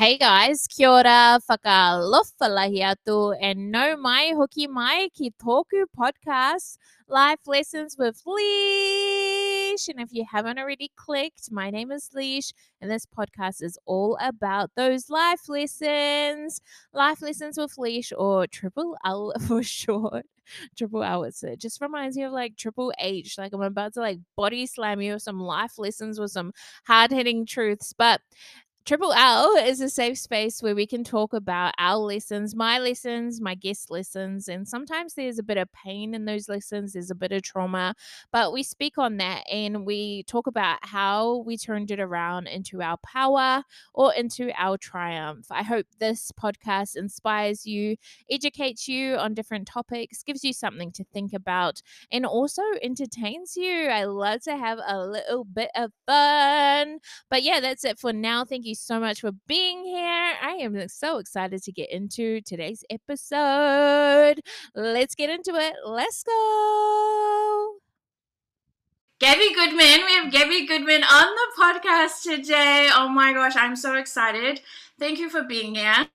Hey 0.00 0.16
guys, 0.16 0.66
kia 0.66 0.88
ora, 0.88 1.38
whakalofa 1.46 2.46
lahi 2.48 2.78
atu, 2.90 3.36
and 3.38 3.70
no 3.70 3.98
mai 3.98 4.32
hoki 4.34 4.66
mai 4.66 5.10
ki 5.12 5.30
tōku 5.38 5.84
podcast, 5.94 6.78
Life 7.06 7.40
Lessons 7.46 7.96
with 7.98 8.22
Leash. 8.24 9.88
And 9.88 10.00
if 10.00 10.08
you 10.10 10.24
haven't 10.24 10.58
already 10.58 10.90
clicked, 10.96 11.52
my 11.52 11.68
name 11.68 11.92
is 11.92 12.08
Leash, 12.14 12.54
and 12.80 12.90
this 12.90 13.04
podcast 13.04 13.62
is 13.62 13.78
all 13.84 14.16
about 14.22 14.70
those 14.74 15.10
life 15.10 15.50
lessons. 15.50 16.62
Life 16.94 17.20
Lessons 17.20 17.58
with 17.58 17.76
Leash, 17.76 18.10
or 18.16 18.46
Triple 18.46 18.96
L 19.04 19.34
for 19.46 19.62
short. 19.62 20.24
Triple 20.78 21.04
L, 21.04 21.24
it's, 21.24 21.44
it 21.44 21.60
just 21.60 21.82
reminds 21.82 22.16
me 22.16 22.22
of 22.22 22.32
like 22.32 22.56
Triple 22.56 22.90
H. 22.98 23.36
Like 23.36 23.52
I'm 23.52 23.60
about 23.60 23.92
to 23.94 24.00
like 24.00 24.20
body 24.34 24.64
slam 24.64 25.02
you 25.02 25.12
with 25.12 25.22
some 25.22 25.40
life 25.40 25.78
lessons 25.78 26.18
with 26.18 26.30
some 26.30 26.52
hard 26.86 27.10
hitting 27.10 27.44
truths. 27.44 27.92
But 27.92 28.22
Triple 28.86 29.12
L 29.12 29.56
is 29.56 29.80
a 29.80 29.90
safe 29.90 30.18
space 30.18 30.62
where 30.62 30.74
we 30.74 30.86
can 30.86 31.04
talk 31.04 31.32
about 31.32 31.74
our 31.78 31.96
lessons, 31.98 32.56
my 32.56 32.78
lessons, 32.78 33.40
my 33.40 33.54
guest 33.54 33.88
lessons, 33.90 34.48
and 34.48 34.66
sometimes 34.66 35.14
there's 35.14 35.38
a 35.38 35.44
bit 35.44 35.58
of 35.58 35.70
pain 35.72 36.12
in 36.12 36.24
those 36.24 36.48
lessons, 36.48 36.94
there's 36.94 37.10
a 37.10 37.14
bit 37.14 37.30
of 37.30 37.42
trauma, 37.42 37.94
but 38.32 38.52
we 38.52 38.62
speak 38.64 38.98
on 38.98 39.18
that 39.18 39.44
and 39.48 39.86
we 39.86 40.24
talk 40.24 40.48
about 40.48 40.78
how 40.82 41.36
we 41.46 41.56
turned 41.56 41.90
it 41.92 42.00
around 42.00 42.48
into 42.48 42.82
our 42.82 42.96
power 42.96 43.62
or 43.94 44.12
into 44.14 44.50
our 44.56 44.76
triumph. 44.76 45.46
I 45.50 45.62
hope 45.62 45.86
this 46.00 46.32
podcast 46.32 46.96
inspires 46.96 47.66
you, 47.66 47.96
educates 48.28 48.88
you 48.88 49.14
on 49.16 49.34
different 49.34 49.68
topics, 49.68 50.24
gives 50.24 50.42
you 50.42 50.54
something 50.54 50.90
to 50.92 51.04
think 51.04 51.32
about, 51.32 51.80
and 52.10 52.26
also 52.26 52.62
entertains 52.82 53.56
you. 53.56 53.86
I 53.86 54.04
love 54.04 54.40
to 54.44 54.56
have 54.56 54.80
a 54.84 54.98
little 54.98 55.44
bit 55.44 55.70
of 55.76 55.92
fun. 56.06 56.98
But 57.28 57.44
yeah, 57.44 57.60
that's 57.60 57.84
it 57.84 57.98
for 57.98 58.12
now. 58.12 58.44
Thank 58.44 58.64
you 58.66 58.69
so 58.74 59.00
much 59.00 59.20
for 59.20 59.32
being 59.46 59.84
here. 59.84 60.32
I 60.42 60.58
am 60.60 60.88
so 60.88 61.18
excited 61.18 61.62
to 61.62 61.72
get 61.72 61.90
into 61.90 62.40
today's 62.42 62.84
episode. 62.90 64.40
Let's 64.74 65.14
get 65.14 65.30
into 65.30 65.54
it. 65.54 65.74
Let's 65.84 66.22
go. 66.22 67.74
Gabby 69.20 69.52
Goodman. 69.54 70.06
We 70.06 70.14
have 70.14 70.32
Gabby 70.32 70.66
Goodman 70.66 71.04
on 71.04 71.26
the 71.34 71.62
podcast 71.62 72.22
today. 72.22 72.88
Oh 72.92 73.08
my 73.08 73.32
gosh, 73.32 73.54
I'm 73.54 73.76
so 73.76 73.96
excited. 73.96 74.62
Thank 74.98 75.18
you 75.18 75.28
for 75.28 75.42
being 75.42 75.74
here. 75.74 76.08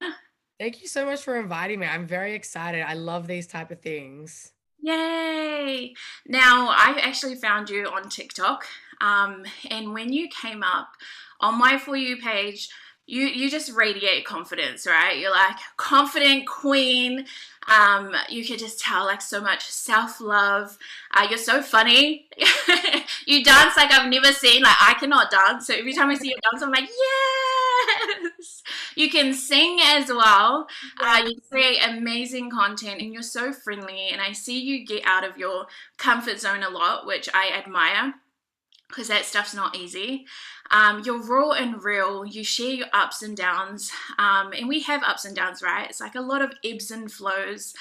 Thank 0.60 0.82
you 0.82 0.88
so 0.88 1.06
much 1.06 1.22
for 1.22 1.38
inviting 1.38 1.80
me. 1.80 1.88
I'm 1.88 2.08
very 2.08 2.34
excited. 2.34 2.82
I 2.82 2.94
love 2.94 3.28
these 3.28 3.46
type 3.46 3.72
of 3.72 3.82
things. 3.82 4.54
Yay! 4.82 5.94
Now, 6.28 6.70
I 6.70 6.98
actually 7.02 7.36
found 7.36 7.70
you 7.70 7.86
on 7.88 8.10
TikTok. 8.10 8.66
Um, 9.02 9.44
and 9.70 9.94
when 9.94 10.14
you 10.14 10.30
came 10.30 10.64
up, 10.64 10.90
on 11.40 11.58
my 11.58 11.78
For 11.78 11.96
You 11.96 12.18
page, 12.18 12.70
you 13.08 13.28
you 13.28 13.50
just 13.50 13.72
radiate 13.72 14.26
confidence, 14.26 14.88
right? 14.88 15.18
You're 15.20 15.32
like 15.32 15.58
confident 15.78 16.48
queen. 16.48 17.26
Um, 17.68 18.14
you 18.30 18.46
could 18.46 18.60
just 18.60 18.80
tell 18.80 19.06
like 19.06 19.22
so 19.22 19.42
much 19.42 19.64
self 19.64 20.20
love. 20.20 20.78
Uh, 21.14 21.28
you're 21.30 21.38
so 21.38 21.62
funny. 21.62 22.28
you 23.26 23.44
dance 23.44 23.78
like 23.78 23.92
I've 23.92 24.10
never 24.10 24.32
seen. 24.32 24.64
Like 24.64 24.78
I 24.80 24.96
cannot 25.00 25.30
dance, 25.32 25.68
so 25.68 25.76
every 25.76 25.94
time 25.94 26.10
I 26.10 26.16
see 26.16 26.30
you 26.30 26.36
dance, 26.52 26.64
I'm 26.64 26.72
like 26.72 26.90
yes. 26.90 28.64
You 28.96 29.10
can 29.10 29.34
sing 29.34 29.80
as 29.84 30.08
well. 30.08 30.68
Uh, 31.00 31.22
you 31.26 31.36
create 31.52 31.80
amazing 31.86 32.50
content, 32.50 33.02
and 33.02 33.14
you're 33.14 33.22
so 33.22 33.52
friendly. 33.52 34.08
And 34.10 34.22
I 34.22 34.32
see 34.32 34.60
you 34.60 34.86
get 34.86 35.04
out 35.06 35.26
of 35.26 35.38
your 35.38 35.66
comfort 35.98 36.40
zone 36.40 36.64
a 36.64 36.70
lot, 36.70 37.06
which 37.06 37.28
I 37.34 37.50
admire 37.50 38.16
because 38.88 39.08
that 39.08 39.26
stuff's 39.26 39.54
not 39.54 39.76
easy. 39.76 40.26
Um, 40.72 41.04
you're 41.06 41.22
raw 41.22 41.52
and 41.52 41.84
real. 41.84 42.26
You 42.26 42.44
share 42.44 42.74
your 42.74 42.88
ups 42.94 43.22
and 43.22 43.36
downs. 43.38 43.92
Um, 44.18 44.52
and 44.54 44.68
we 44.68 44.82
have 44.82 45.04
ups 45.04 45.26
and 45.26 45.36
downs, 45.36 45.62
right? 45.62 45.90
It's 45.90 46.00
like 46.00 46.16
a 46.16 46.22
lot 46.22 46.42
of 46.42 46.54
ebbs 46.64 46.92
and 46.92 47.12
flows 47.12 47.74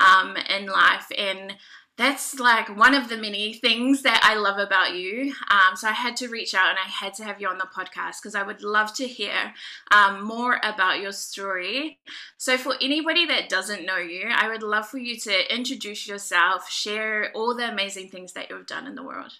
um, 0.00 0.36
in 0.36 0.66
life. 0.66 1.06
And 1.16 1.56
that's 1.98 2.40
like 2.40 2.74
one 2.76 2.94
of 2.94 3.08
the 3.08 3.18
many 3.18 3.52
things 3.52 4.02
that 4.02 4.20
I 4.24 4.34
love 4.34 4.58
about 4.58 4.94
you. 4.94 5.34
Um, 5.50 5.76
so 5.76 5.88
I 5.88 5.92
had 5.92 6.16
to 6.16 6.28
reach 6.28 6.54
out 6.54 6.70
and 6.70 6.78
I 6.78 6.88
had 6.88 7.12
to 7.14 7.24
have 7.24 7.40
you 7.40 7.48
on 7.48 7.58
the 7.58 7.66
podcast 7.66 8.20
because 8.20 8.34
I 8.34 8.42
would 8.42 8.62
love 8.62 8.94
to 8.94 9.06
hear 9.06 9.52
um, 9.90 10.24
more 10.24 10.58
about 10.64 11.00
your 11.00 11.12
story. 11.12 11.98
So, 12.38 12.56
for 12.56 12.74
anybody 12.80 13.26
that 13.26 13.50
doesn't 13.50 13.84
know 13.84 13.98
you, 13.98 14.28
I 14.30 14.48
would 14.48 14.62
love 14.62 14.88
for 14.88 14.98
you 14.98 15.16
to 15.18 15.54
introduce 15.54 16.08
yourself, 16.08 16.68
share 16.70 17.30
all 17.34 17.54
the 17.54 17.70
amazing 17.70 18.08
things 18.08 18.32
that 18.32 18.48
you've 18.48 18.66
done 18.66 18.86
in 18.86 18.94
the 18.94 19.04
world. 19.04 19.34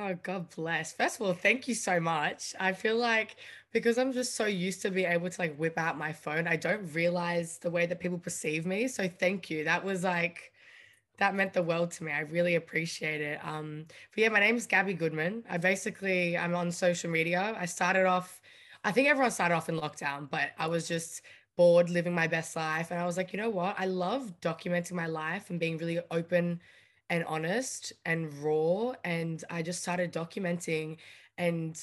Oh, 0.00 0.16
God 0.22 0.54
bless. 0.54 0.92
First 0.92 1.16
of 1.16 1.26
all, 1.26 1.32
thank 1.34 1.66
you 1.66 1.74
so 1.74 1.98
much. 1.98 2.54
I 2.60 2.72
feel 2.72 2.96
like 2.96 3.34
because 3.72 3.98
I'm 3.98 4.12
just 4.12 4.36
so 4.36 4.46
used 4.46 4.80
to 4.82 4.92
be 4.92 5.04
able 5.04 5.28
to 5.28 5.40
like 5.40 5.56
whip 5.56 5.76
out 5.76 5.98
my 5.98 6.12
phone, 6.12 6.46
I 6.46 6.54
don't 6.54 6.94
realize 6.94 7.58
the 7.58 7.70
way 7.70 7.84
that 7.86 7.98
people 7.98 8.16
perceive 8.18 8.64
me. 8.64 8.86
So 8.86 9.08
thank 9.08 9.50
you. 9.50 9.64
That 9.64 9.84
was 9.84 10.04
like 10.04 10.52
that 11.18 11.34
meant 11.34 11.52
the 11.52 11.64
world 11.64 11.90
to 11.92 12.04
me. 12.04 12.12
I 12.12 12.20
really 12.20 12.54
appreciate 12.54 13.20
it. 13.20 13.40
Um, 13.44 13.86
but 13.88 14.22
yeah, 14.22 14.28
my 14.28 14.38
name 14.38 14.56
is 14.56 14.68
Gabby 14.68 14.94
Goodman. 14.94 15.42
I 15.50 15.58
basically 15.58 16.38
I'm 16.38 16.54
on 16.54 16.70
social 16.70 17.10
media. 17.10 17.56
I 17.58 17.66
started 17.66 18.06
off, 18.06 18.40
I 18.84 18.92
think 18.92 19.08
everyone 19.08 19.32
started 19.32 19.56
off 19.56 19.68
in 19.68 19.80
lockdown, 19.80 20.30
but 20.30 20.50
I 20.58 20.68
was 20.68 20.86
just 20.86 21.22
bored 21.56 21.90
living 21.90 22.14
my 22.14 22.28
best 22.28 22.54
life. 22.54 22.92
And 22.92 23.00
I 23.00 23.04
was 23.04 23.16
like, 23.16 23.32
you 23.32 23.40
know 23.40 23.50
what? 23.50 23.74
I 23.76 23.86
love 23.86 24.32
documenting 24.40 24.92
my 24.92 25.08
life 25.08 25.50
and 25.50 25.58
being 25.58 25.76
really 25.76 25.98
open 26.12 26.60
and 27.10 27.24
honest 27.24 27.92
and 28.04 28.32
raw. 28.42 28.92
And 29.04 29.42
I 29.50 29.62
just 29.62 29.82
started 29.82 30.12
documenting. 30.12 30.98
And 31.36 31.80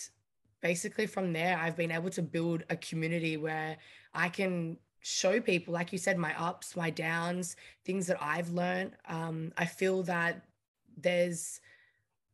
basically, 0.61 1.07
from 1.07 1.33
there, 1.33 1.57
I've 1.57 1.75
been 1.75 1.91
able 1.91 2.09
to 2.11 2.21
build 2.21 2.63
a 2.69 2.75
community 2.75 3.37
where 3.37 3.77
I 4.13 4.29
can 4.29 4.77
show 5.01 5.39
people, 5.39 5.73
like 5.73 5.91
you 5.91 5.99
said, 5.99 6.17
my 6.17 6.33
ups, 6.39 6.75
my 6.75 6.89
downs, 6.89 7.55
things 7.85 8.07
that 8.07 8.17
I've 8.21 8.49
learned. 8.49 8.93
Um, 9.07 9.51
I 9.57 9.65
feel 9.65 10.03
that 10.03 10.45
there's 10.97 11.61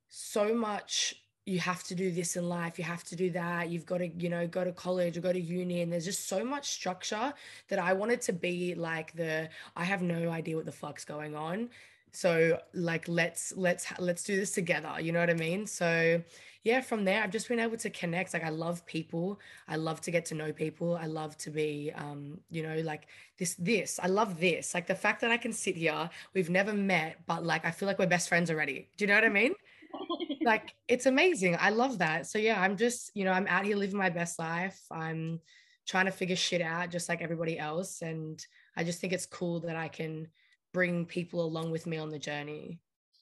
so 0.08 0.53
much 0.53 1.16
you 1.46 1.59
have 1.59 1.84
to 1.84 1.96
do 1.96 2.12
this 2.12 2.35
in 2.35 2.47
life 2.47 2.78
you 2.78 2.85
have 2.85 3.03
to 3.03 3.16
do 3.16 3.31
that 3.31 3.69
you've 3.69 3.85
got 3.85 3.97
to 3.97 4.08
you 4.08 4.29
know 4.29 4.46
go 4.46 4.63
to 4.63 4.72
college 4.72 5.18
or 5.18 5.22
go 5.22 5.34
to 5.34 5.40
uni 5.40 5.81
and 5.81 5.91
there's 5.91 6.06
just 6.06 6.28
so 6.28 6.44
much 6.46 6.69
structure 6.69 7.34
that 7.68 7.79
i 7.79 7.94
wanted 7.94 8.22
to 8.22 8.31
be 8.31 8.75
like 8.75 9.12
the 9.13 9.50
i 9.75 9.84
have 9.84 10.02
no 10.02 10.29
idea 10.29 10.56
what 10.56 10.66
the 10.66 10.72
fuck's 10.72 11.03
going 11.03 11.35
on 11.35 11.69
so 12.12 12.60
like 12.74 13.08
let's 13.08 13.54
let's 13.56 13.88
let's 14.00 14.24
do 14.24 14.36
this 14.36 14.52
together 14.52 14.96
you 15.00 15.12
know 15.12 15.20
what 15.20 15.30
i 15.30 15.34
mean? 15.34 15.66
So 15.66 16.22
yeah 16.64 16.80
from 16.80 17.06
there 17.06 17.24
i've 17.24 17.32
just 17.32 17.48
been 17.48 17.60
able 17.60 17.78
to 17.78 17.90
connect 17.90 18.34
like 18.34 18.44
i 18.44 18.50
love 18.50 18.86
people. 18.86 19.40
I 19.68 19.78
love 19.78 20.02
to 20.02 20.12
get 20.12 20.26
to 20.26 20.36
know 20.36 20.52
people. 20.52 20.96
I 20.96 21.08
love 21.08 21.38
to 21.40 21.50
be 21.50 21.92
um 21.96 22.40
you 22.50 22.64
know 22.64 22.80
like 22.82 23.08
this 23.38 23.56
this 23.56 24.00
i 24.02 24.08
love 24.08 24.40
this. 24.40 24.74
Like 24.74 24.88
the 24.88 24.96
fact 24.96 25.22
that 25.22 25.32
i 25.32 25.38
can 25.38 25.54
sit 25.54 25.76
here 25.76 26.10
we've 26.34 26.50
never 26.50 26.74
met 26.74 27.18
but 27.26 27.46
like 27.46 27.66
i 27.66 27.72
feel 27.72 27.88
like 27.88 28.00
we're 28.00 28.08
best 28.08 28.30
friends 28.30 28.52
already. 28.52 28.90
Do 28.98 29.06
you 29.06 29.08
know 29.08 29.16
what 29.16 29.26
i 29.26 29.30
mean? 29.30 29.54
Like 30.44 30.74
it's 30.88 31.06
amazing. 31.06 31.56
I 31.60 31.70
love 31.70 32.00
that. 32.00 32.26
So 32.26 32.40
yeah 32.40 32.60
i'm 32.60 32.76
just 32.76 33.12
you 33.14 33.26
know 33.26 33.32
i'm 33.32 33.48
out 33.48 33.66
here 33.66 33.78
living 33.78 33.98
my 33.98 34.10
best 34.10 34.40
life. 34.40 34.80
I'm 34.92 35.40
trying 35.86 36.06
to 36.06 36.12
figure 36.12 36.36
shit 36.36 36.62
out 36.62 36.90
just 36.90 37.10
like 37.10 37.22
everybody 37.22 37.58
else. 37.60 38.02
And 38.02 38.44
i 38.76 38.84
just 38.84 39.00
think 39.00 39.14
it's 39.14 39.26
cool 39.26 39.60
that 39.62 39.76
i 39.76 39.88
can 39.88 40.28
bring 40.74 41.06
people 41.06 41.44
along 41.44 41.72
with 41.72 41.86
me 41.86 41.98
on 41.98 42.09
the 42.09 42.20
journey. 42.20 42.80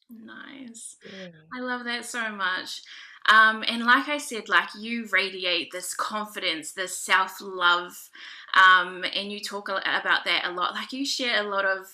Nice. 0.10 0.98
Yeah. 1.06 1.30
I 1.56 1.62
love 1.62 1.84
that 1.86 2.06
so 2.06 2.32
much. 2.32 2.82
Um, 3.28 3.64
and 3.68 3.84
like 3.86 4.08
I 4.08 4.18
said, 4.18 4.50
like 4.50 4.70
you 4.78 5.08
radiate 5.12 5.72
this 5.72 5.94
confidence, 5.94 6.72
this 6.72 6.98
self 6.98 7.38
love, 7.42 8.10
um, 8.56 9.04
and 9.14 9.32
you 9.32 9.40
talk 9.40 9.70
about 9.70 10.26
that 10.26 10.46
a 10.46 10.52
lot. 10.52 10.74
Like 10.74 10.94
you 10.94 11.06
share 11.06 11.46
a 11.46 11.50
lot 11.50 11.66
of 11.66 11.86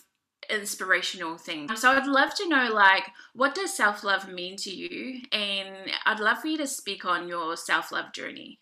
inspirational 0.49 1.38
things. 1.38 1.81
So 1.81 1.91
I'd 1.91 2.07
love 2.07 2.33
to 2.35 2.47
know, 2.47 2.69
like, 2.72 3.07
what 3.33 3.55
does 3.55 3.75
self 3.75 4.03
love 4.03 4.29
mean 4.29 4.55
to 4.57 4.69
you? 4.69 5.22
And 5.31 5.91
I'd 6.05 6.19
love 6.19 6.39
for 6.39 6.47
you 6.47 6.57
to 6.59 6.67
speak 6.67 7.03
on 7.05 7.27
your 7.27 7.57
self 7.57 7.91
love 7.91 8.13
journey. 8.13 8.59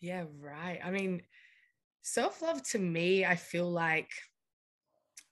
Yeah, 0.00 0.24
right. 0.40 0.80
I 0.84 0.90
mean, 0.90 1.22
self 2.02 2.42
love 2.42 2.62
to 2.70 2.78
me, 2.78 3.24
I 3.24 3.36
feel 3.36 3.70
like 3.70 4.10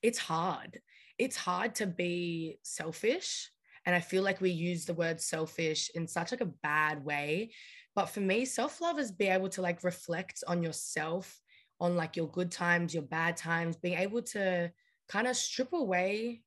it's 0.00 0.18
hard 0.18 0.80
it's 1.18 1.36
hard 1.36 1.74
to 1.74 1.86
be 1.86 2.58
selfish 2.62 3.50
and 3.86 3.94
i 3.94 4.00
feel 4.00 4.22
like 4.22 4.40
we 4.40 4.50
use 4.50 4.84
the 4.84 4.94
word 4.94 5.20
selfish 5.20 5.90
in 5.94 6.06
such 6.06 6.30
like 6.32 6.40
a 6.40 6.52
bad 6.62 7.04
way 7.04 7.50
but 7.94 8.06
for 8.06 8.20
me 8.20 8.44
self-love 8.44 8.98
is 8.98 9.12
be 9.12 9.28
able 9.28 9.48
to 9.48 9.62
like 9.62 9.84
reflect 9.84 10.42
on 10.46 10.62
yourself 10.62 11.40
on 11.80 11.96
like 11.96 12.16
your 12.16 12.28
good 12.28 12.50
times 12.50 12.94
your 12.94 13.02
bad 13.02 13.36
times 13.36 13.76
being 13.76 13.98
able 13.98 14.22
to 14.22 14.70
kind 15.08 15.26
of 15.26 15.36
strip 15.36 15.72
away 15.72 16.42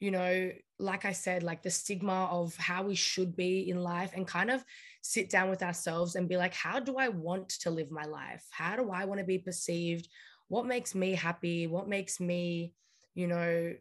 you 0.00 0.10
know 0.10 0.50
like 0.78 1.04
i 1.04 1.12
said 1.12 1.42
like 1.42 1.62
the 1.62 1.70
stigma 1.70 2.26
of 2.30 2.56
how 2.56 2.82
we 2.82 2.94
should 2.94 3.36
be 3.36 3.68
in 3.68 3.82
life 3.82 4.12
and 4.14 4.26
kind 4.26 4.50
of 4.50 4.64
sit 5.02 5.30
down 5.30 5.50
with 5.50 5.62
ourselves 5.62 6.14
and 6.14 6.28
be 6.28 6.36
like 6.36 6.54
how 6.54 6.80
do 6.80 6.96
i 6.96 7.08
want 7.08 7.48
to 7.48 7.70
live 7.70 7.90
my 7.90 8.04
life? 8.04 8.46
How 8.50 8.76
do 8.76 8.90
i 8.90 9.04
want 9.04 9.20
to 9.20 9.26
be 9.26 9.38
perceived? 9.38 10.08
What 10.48 10.66
makes 10.66 10.94
me 10.94 11.12
happy? 11.12 11.66
What 11.66 11.88
makes 11.88 12.18
me 12.18 12.74
you 13.14 13.26
know, 13.26 13.74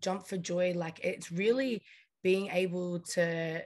jump 0.00 0.26
for 0.26 0.36
joy. 0.36 0.72
Like 0.74 1.00
it's 1.04 1.32
really 1.32 1.82
being 2.22 2.48
able 2.48 3.00
to 3.00 3.62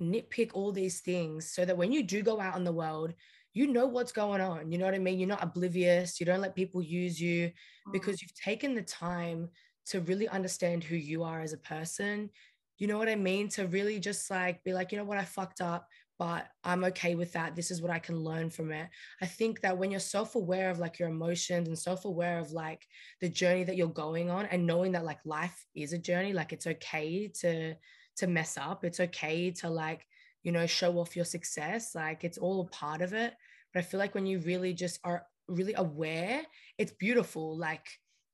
nitpick 0.00 0.50
all 0.54 0.72
these 0.72 1.00
things 1.00 1.50
so 1.50 1.64
that 1.64 1.76
when 1.76 1.92
you 1.92 2.02
do 2.02 2.22
go 2.22 2.40
out 2.40 2.56
in 2.56 2.64
the 2.64 2.72
world, 2.72 3.14
you 3.52 3.68
know 3.68 3.86
what's 3.86 4.12
going 4.12 4.40
on. 4.40 4.72
You 4.72 4.78
know 4.78 4.84
what 4.84 4.94
I 4.94 4.98
mean? 4.98 5.18
You're 5.18 5.28
not 5.28 5.42
oblivious. 5.42 6.18
You 6.18 6.26
don't 6.26 6.40
let 6.40 6.56
people 6.56 6.82
use 6.82 7.20
you 7.20 7.52
because 7.92 8.20
you've 8.20 8.34
taken 8.34 8.74
the 8.74 8.82
time 8.82 9.48
to 9.86 10.00
really 10.00 10.28
understand 10.28 10.82
who 10.82 10.96
you 10.96 11.22
are 11.22 11.40
as 11.40 11.52
a 11.52 11.58
person. 11.58 12.30
You 12.78 12.88
know 12.88 12.98
what 12.98 13.08
I 13.08 13.14
mean? 13.14 13.48
To 13.50 13.68
really 13.68 14.00
just 14.00 14.28
like 14.28 14.64
be 14.64 14.72
like, 14.72 14.90
you 14.90 14.98
know 14.98 15.04
what, 15.04 15.18
I 15.18 15.24
fucked 15.24 15.60
up, 15.60 15.86
but 16.18 16.46
I'm 16.62 16.84
okay 16.84 17.14
with 17.14 17.32
that. 17.32 17.56
This 17.56 17.70
is 17.70 17.82
what 17.82 17.90
I 17.90 17.98
can 17.98 18.16
learn 18.16 18.50
from 18.50 18.70
it. 18.70 18.88
I 19.20 19.26
think 19.26 19.60
that 19.62 19.76
when 19.76 19.90
you're 19.90 20.00
self 20.00 20.34
aware 20.34 20.70
of 20.70 20.78
like 20.78 20.98
your 20.98 21.08
emotions 21.08 21.68
and 21.68 21.78
self 21.78 22.04
aware 22.04 22.38
of 22.38 22.52
like 22.52 22.86
the 23.20 23.28
journey 23.28 23.64
that 23.64 23.76
you're 23.76 23.88
going 23.88 24.30
on 24.30 24.46
and 24.46 24.66
knowing 24.66 24.92
that 24.92 25.04
like 25.04 25.18
life 25.24 25.66
is 25.74 25.92
a 25.92 25.98
journey, 25.98 26.32
like 26.32 26.52
it's 26.52 26.66
okay 26.66 27.28
to 27.40 27.74
to 28.16 28.26
mess 28.26 28.56
up. 28.56 28.84
It's 28.84 29.00
okay 29.00 29.50
to 29.50 29.68
like 29.68 30.06
you 30.44 30.52
know, 30.52 30.66
show 30.66 30.98
off 30.98 31.16
your 31.16 31.24
success. 31.24 31.94
Like 31.94 32.22
it's 32.22 32.38
all 32.38 32.60
a 32.60 32.68
part 32.68 33.00
of 33.00 33.12
it. 33.12 33.34
But 33.72 33.80
I 33.80 33.82
feel 33.82 33.98
like 33.98 34.14
when 34.14 34.26
you 34.26 34.38
really 34.40 34.74
just 34.74 35.00
are 35.02 35.26
really 35.48 35.74
aware, 35.74 36.42
it's 36.78 36.92
beautiful. 36.92 37.56
Like 37.56 37.86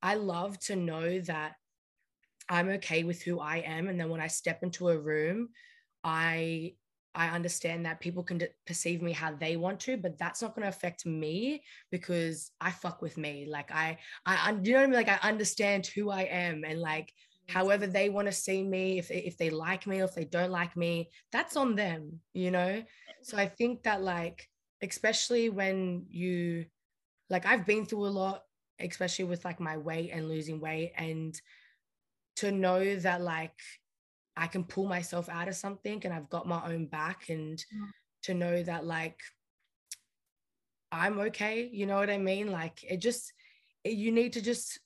I 0.03 0.15
love 0.15 0.59
to 0.65 0.75
know 0.75 1.19
that 1.21 1.53
I'm 2.49 2.69
okay 2.69 3.03
with 3.03 3.23
who 3.23 3.39
I 3.39 3.57
am. 3.57 3.87
And 3.87 3.99
then 3.99 4.09
when 4.09 4.21
I 4.21 4.27
step 4.27 4.61
into 4.61 4.89
a 4.89 4.99
room, 4.99 5.49
I 6.03 6.73
I 7.13 7.27
understand 7.29 7.85
that 7.85 7.99
people 7.99 8.23
can 8.23 8.41
perceive 8.65 9.01
me 9.01 9.11
how 9.11 9.33
they 9.33 9.57
want 9.57 9.79
to, 9.81 9.97
but 9.97 10.17
that's 10.17 10.41
not 10.41 10.55
going 10.55 10.63
to 10.63 10.69
affect 10.69 11.05
me 11.05 11.63
because 11.91 12.51
I 12.61 12.71
fuck 12.71 13.01
with 13.01 13.17
me. 13.17 13.47
Like 13.49 13.71
I, 13.71 13.97
I, 14.25 14.55
you 14.63 14.73
know 14.73 14.79
what 14.79 14.83
I 14.83 14.87
mean? 14.87 14.95
Like 14.95 15.09
I 15.09 15.27
understand 15.27 15.87
who 15.87 16.09
I 16.09 16.21
am 16.21 16.63
and 16.65 16.79
like 16.79 17.13
however 17.51 17.85
they 17.85 18.09
want 18.09 18.27
to 18.27 18.31
see 18.31 18.63
me 18.63 18.97
if, 18.97 19.11
if 19.11 19.37
they 19.37 19.49
like 19.49 19.85
me 19.85 19.99
or 19.99 20.05
if 20.05 20.15
they 20.15 20.25
don't 20.25 20.51
like 20.51 20.75
me 20.77 21.09
that's 21.31 21.57
on 21.57 21.75
them 21.75 22.19
you 22.33 22.51
know 22.51 22.81
so 23.21 23.37
i 23.37 23.45
think 23.45 23.83
that 23.83 24.01
like 24.01 24.47
especially 24.81 25.49
when 25.49 26.05
you 26.09 26.65
like 27.29 27.45
i've 27.45 27.65
been 27.65 27.85
through 27.85 28.05
a 28.05 28.09
lot 28.09 28.43
especially 28.79 29.25
with 29.25 29.43
like 29.45 29.59
my 29.59 29.77
weight 29.77 30.11
and 30.11 30.27
losing 30.27 30.59
weight 30.59 30.91
and 30.97 31.39
to 32.37 32.51
know 32.51 32.95
that 32.95 33.21
like 33.21 33.59
i 34.41 34.47
can 34.47 34.63
pull 34.63 34.85
myself 34.85 35.29
out 35.29 35.47
of 35.47 35.55
something 35.55 36.01
and 36.03 36.13
i've 36.13 36.29
got 36.29 36.47
my 36.47 36.61
own 36.65 36.85
back 36.85 37.29
and 37.29 37.57
mm. 37.57 37.87
to 38.23 38.33
know 38.33 38.61
that 38.63 38.85
like 38.85 39.19
i'm 40.91 41.19
okay 41.19 41.69
you 41.71 41.85
know 41.85 41.95
what 41.95 42.09
i 42.09 42.17
mean 42.17 42.51
like 42.51 42.83
it 42.83 42.97
just 42.97 43.31
it, 43.83 43.93
you 43.93 44.11
need 44.11 44.33
to 44.33 44.41
just 44.41 44.79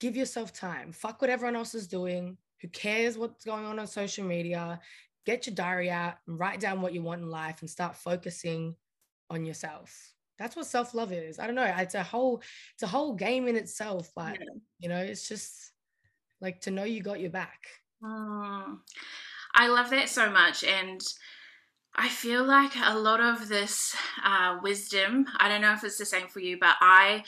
give 0.00 0.16
yourself 0.16 0.52
time. 0.52 0.92
Fuck 0.92 1.20
what 1.20 1.30
everyone 1.30 1.56
else 1.56 1.74
is 1.74 1.86
doing. 1.86 2.36
Who 2.60 2.68
cares 2.68 3.18
what's 3.18 3.44
going 3.44 3.64
on 3.64 3.78
on 3.78 3.86
social 3.86 4.24
media? 4.24 4.80
Get 5.26 5.46
your 5.46 5.54
diary 5.54 5.90
out 5.90 6.14
and 6.26 6.38
write 6.38 6.60
down 6.60 6.80
what 6.80 6.92
you 6.92 7.02
want 7.02 7.22
in 7.22 7.28
life 7.28 7.60
and 7.60 7.70
start 7.70 7.96
focusing 7.96 8.74
on 9.30 9.44
yourself. 9.44 10.12
That's 10.38 10.56
what 10.56 10.66
self-love 10.66 11.12
is. 11.12 11.38
I 11.38 11.46
don't 11.46 11.56
know. 11.56 11.64
It's 11.78 11.94
a 11.94 12.02
whole 12.02 12.42
it's 12.74 12.82
a 12.84 12.88
whole 12.88 13.14
game 13.14 13.48
in 13.48 13.56
itself, 13.56 14.10
but 14.14 14.38
yeah. 14.38 14.46
you 14.78 14.88
know, 14.88 14.98
it's 14.98 15.28
just 15.28 15.72
like 16.40 16.60
to 16.62 16.70
know 16.70 16.84
you 16.84 17.02
got 17.02 17.20
your 17.20 17.30
back. 17.30 17.66
Mm. 18.02 18.78
I 19.54 19.66
love 19.68 19.90
that 19.90 20.08
so 20.08 20.30
much 20.30 20.62
and 20.62 21.00
I 21.94 22.08
feel 22.08 22.44
like 22.44 22.72
a 22.80 22.96
lot 22.96 23.20
of 23.20 23.48
this 23.48 23.96
uh, 24.24 24.58
wisdom, 24.62 25.26
I 25.38 25.48
don't 25.48 25.62
know 25.62 25.72
if 25.72 25.82
it's 25.82 25.98
the 25.98 26.06
same 26.06 26.28
for 26.28 26.38
you, 26.38 26.56
but 26.60 26.76
I 26.80 27.24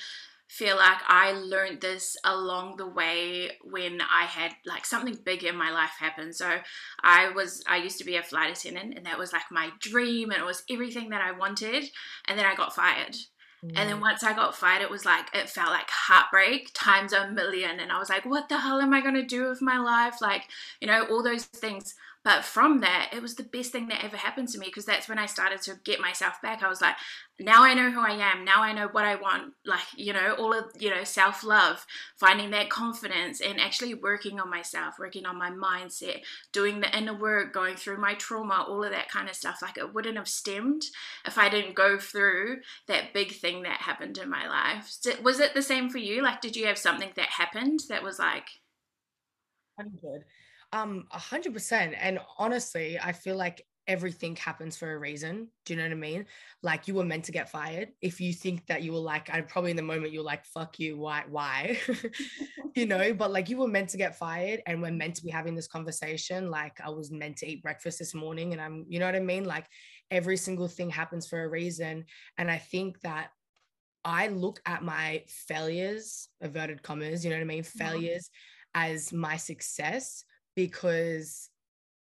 feel 0.51 0.77
like 0.77 0.99
I 1.07 1.33
learned 1.33 1.81
this 1.81 2.17
along 2.25 2.77
the 2.77 2.87
way 2.87 3.51
when 3.65 4.01
I 4.01 4.25
had 4.25 4.53
like 4.67 4.85
something 4.85 5.17
big 5.25 5.45
in 5.45 5.57
my 5.57 5.71
life 5.71 5.93
happen. 5.99 6.33
So 6.33 6.59
I 7.03 7.31
was 7.31 7.63
I 7.69 7.77
used 7.77 7.99
to 7.99 8.05
be 8.05 8.17
a 8.17 8.23
flight 8.23 8.51
attendant 8.57 8.95
and 8.97 9.07
that 9.07 9.19
was 9.19 9.33
like 9.33 9.51
my 9.51 9.71
dream 9.79 10.31
and 10.31 10.41
it 10.41 10.47
was 10.47 10.65
everything 10.69 11.11
that 11.11 11.21
I 11.21 11.39
wanted 11.39 11.85
and 12.27 12.39
then 12.39 12.47
I 12.47 12.55
got 12.55 12.75
fired. 12.75 13.17
Mm. 13.65 13.73
And 13.77 13.89
then 13.91 13.97
mm. 13.99 14.03
once 14.03 14.23
I 14.23 14.33
got 14.33 14.55
fired, 14.55 14.83
it 14.83 14.91
was 14.91 15.05
like, 15.05 15.27
it 15.35 15.49
felt 15.49 15.71
like 15.71 15.91
heartbreak 15.91 16.71
times 16.75 17.13
a 17.13 17.31
million. 17.31 17.81
And 17.81 17.93
I 17.93 17.99
was 17.99 18.09
like, 18.09 18.25
what 18.25 18.49
the 18.49 18.59
hell 18.59 18.81
am 18.81 18.95
I 18.95 19.01
going 19.01 19.15
to 19.15 19.23
do 19.23 19.49
with 19.49 19.61
my 19.61 19.79
life? 19.79 20.21
Like, 20.21 20.49
you 20.81 20.87
know, 20.87 21.05
all 21.11 21.23
those 21.23 21.45
things 21.45 21.95
but 22.23 22.45
from 22.45 22.81
that, 22.81 23.11
it 23.15 23.23
was 23.23 23.35
the 23.35 23.43
best 23.43 23.73
thing 23.73 23.89
that 23.89 24.05
ever 24.05 24.17
happened 24.17 24.49
to 24.49 24.59
me 24.59 24.67
because 24.67 24.85
that's 24.85 25.09
when 25.09 25.19
I 25.19 25.25
started 25.25 25.63
to 25.63 25.81
get 25.85 26.01
myself 26.01 26.41
back. 26.43 26.63
I 26.63 26.69
was 26.69 26.83
like, 26.83 26.97
now 27.39 27.65
I 27.65 27.73
know 27.73 27.91
who 27.91 28.01
I 28.01 28.13
am. 28.13 28.45
Now 28.45 28.63
I 28.63 28.75
know 28.75 28.89
what 28.89 29.07
I 29.07 29.15
want. 29.15 29.55
Like, 29.65 29.81
you 29.97 30.13
know, 30.13 30.35
all 30.39 30.53
of, 30.53 30.67
you 30.79 30.91
know, 30.91 31.03
self 31.05 31.43
love, 31.43 31.87
finding 32.19 32.51
that 32.51 32.69
confidence 32.69 33.41
and 33.41 33.59
actually 33.59 33.95
working 33.95 34.39
on 34.39 34.51
myself, 34.51 34.97
working 34.99 35.25
on 35.25 35.39
my 35.39 35.51
mindset, 35.51 36.21
doing 36.53 36.81
the 36.81 36.95
inner 36.97 37.17
work, 37.17 37.55
going 37.55 37.77
through 37.77 37.99
my 37.99 38.13
trauma, 38.15 38.67
all 38.69 38.85
of 38.85 38.91
that 38.91 39.09
kind 39.09 39.31
of 39.31 39.35
stuff. 39.35 39.61
Like, 39.63 39.79
it 39.79 39.95
wouldn't 39.95 40.19
have 40.19 40.29
stemmed 40.29 40.83
if 41.25 41.39
I 41.39 41.49
didn't 41.49 41.75
go 41.75 41.99
through 41.99 42.59
that 42.87 43.15
big 43.15 43.33
thing 43.33 43.63
that 43.63 43.81
happened 43.81 44.19
in 44.19 44.29
my 44.29 44.47
life. 44.47 44.95
Was 45.23 45.41
it 45.41 45.55
the 45.55 45.63
same 45.63 45.89
for 45.89 45.99
you? 45.99 46.23
Like, 46.23 46.43
did 46.43 46.55
you 46.55 46.67
have 46.67 46.79
something 46.79 47.13
that 47.17 47.29
happened 47.29 47.81
that 47.89 48.03
was 48.03 48.19
like, 48.19 48.49
I'm 49.79 49.97
good. 50.03 50.25
Um, 50.73 51.07
a 51.11 51.19
hundred 51.19 51.55
percent. 51.55 51.95
And 51.99 52.21
honestly, 52.39 52.99
I 52.99 53.13
feel 53.13 53.37
like 53.37 53.67
everything 53.91 54.37
happens 54.37 54.77
for 54.77 54.93
a 54.93 54.99
reason. 54.99 55.49
Do 55.65 55.73
you 55.73 55.77
know 55.77 55.83
what 55.85 55.93
I 55.93 55.97
mean? 55.97 56.27
Like 56.63 56.87
you 56.87 56.95
were 56.95 57.05
meant 57.05 57.25
to 57.25 57.33
get 57.33 57.51
fired. 57.51 57.89
If 58.01 58.21
you 58.21 58.33
think 58.33 58.65
that 58.67 58.83
you 58.83 58.93
were 58.93 59.01
like, 59.01 59.29
I 59.35 59.41
probably 59.41 59.73
in 59.73 59.77
the 59.77 59.83
moment 59.83 60.13
you're 60.13 60.23
like, 60.23 60.45
fuck 60.45 60.79
you, 60.79 60.97
why, 60.97 61.25
why? 61.29 61.77
you 62.77 62.87
know, 62.87 63.13
but 63.13 63.33
like 63.33 63.49
you 63.49 63.57
were 63.57 63.67
meant 63.67 63.89
to 63.89 63.97
get 63.97 64.17
fired 64.17 64.63
and 64.65 64.81
we're 64.81 64.93
meant 64.93 65.17
to 65.17 65.25
be 65.25 65.31
having 65.31 65.57
this 65.57 65.67
conversation. 65.67 66.51
Like 66.51 66.79
I 66.85 66.91
was 66.91 67.11
meant 67.11 67.39
to 67.39 67.49
eat 67.49 67.65
breakfast 67.65 67.99
this 67.99 68.15
morning 68.15 68.53
and 68.53 68.63
I'm, 68.63 68.87
you 68.89 69.01
know 69.01 69.07
what 69.07 69.17
I 69.17 69.21
mean? 69.21 69.45
Like 69.45 69.67
every 70.11 70.37
single 70.37 70.69
thing 70.69 70.91
happens 70.91 71.27
for 71.27 71.43
a 71.43 71.49
reason. 71.49 72.05
And 72.39 72.49
I 72.49 72.59
think 72.59 73.01
that 73.01 73.31
I 74.05 74.29
look 74.29 74.61
at 74.67 74.85
my 74.85 75.25
failures, 75.27 76.29
averted 76.41 76.85
commas, 76.85 77.25
you 77.25 77.31
know 77.31 77.37
what 77.37 77.43
I 77.43 77.47
mean? 77.47 77.65
Mm-hmm. 77.65 77.79
Failures 77.79 78.31
as 78.73 79.13
my 79.13 79.37
success 79.37 80.25
because 80.67 81.49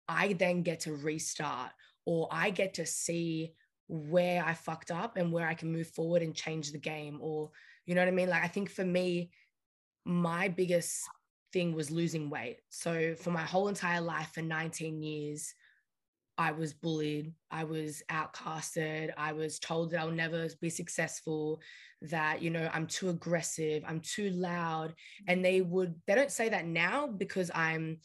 I 0.08 0.34
then 0.34 0.64
get 0.64 0.80
to 0.82 0.94
restart 0.94 1.70
or 2.08 2.28
I 2.32 2.50
get 2.50 2.74
to 2.76 2.88
see 2.88 3.54
where 3.88 4.44
I 4.44 4.56
fucked 4.56 4.90
up 4.90 5.16
and 5.16 5.32
where 5.32 5.48
I 5.48 5.54
can 5.54 5.72
move 5.72 5.90
forward 5.90 6.24
and 6.24 6.34
change 6.34 6.72
the 6.72 6.80
game. 6.80 7.20
Or, 7.22 7.52
you 7.86 7.94
know 7.94 8.02
what 8.02 8.08
I 8.08 8.12
mean? 8.20 8.30
Like, 8.30 8.44
I 8.44 8.48
think 8.48 8.72
for 8.72 8.84
me, 8.84 9.30
my 10.06 10.48
biggest 10.48 11.04
thing 11.54 11.76
was 11.76 11.92
losing 11.92 12.32
weight. 12.32 12.58
So, 12.70 13.14
for 13.14 13.30
my 13.30 13.44
whole 13.44 13.68
entire 13.68 14.02
life, 14.02 14.32
for 14.34 14.42
19 14.42 15.04
years, 15.04 15.54
I 16.40 16.52
was 16.52 16.74
bullied, 16.74 17.34
I 17.52 17.64
was 17.64 18.02
outcasted, 18.12 19.12
I 19.18 19.34
was 19.34 19.60
told 19.60 19.92
that 19.92 20.00
I'll 20.00 20.12
never 20.12 20.48
be 20.62 20.70
successful, 20.72 21.62
that, 22.02 22.42
you 22.42 22.50
know, 22.50 22.70
I'm 22.74 22.88
too 22.88 23.10
aggressive, 23.10 23.84
I'm 23.88 24.02
too 24.02 24.32
loud. 24.32 24.96
And 25.28 25.46
they 25.46 25.62
would, 25.62 25.94
they 26.08 26.16
don't 26.16 26.32
say 26.32 26.50
that 26.50 26.66
now 26.66 27.08
because 27.08 27.52
I'm 27.54 28.00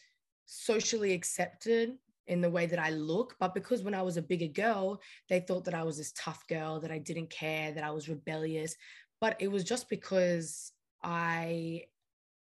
socially 0.47 1.13
accepted 1.13 1.97
in 2.27 2.41
the 2.41 2.51
way 2.51 2.67
that 2.67 2.79
I 2.79 2.91
look. 2.91 3.37
But 3.41 3.55
because 3.55 3.83
when 3.83 3.95
I 3.95 4.03
was 4.03 4.17
a 4.17 4.23
bigger 4.23 4.47
girl, 4.47 5.01
they 5.29 5.41
thought 5.41 5.65
that 5.65 5.75
I 5.75 5.83
was 5.83 5.99
this 5.99 6.13
tough 6.13 6.47
girl, 6.47 6.81
that 6.81 6.91
I 6.91 6.99
didn't 6.99 7.31
care, 7.31 7.73
that 7.73 7.85
I 7.85 7.91
was 7.91 8.09
rebellious. 8.09 8.77
But 9.21 9.37
it 9.41 9.49
was 9.49 9.65
just 9.65 9.89
because 9.89 10.73
I 11.03 11.85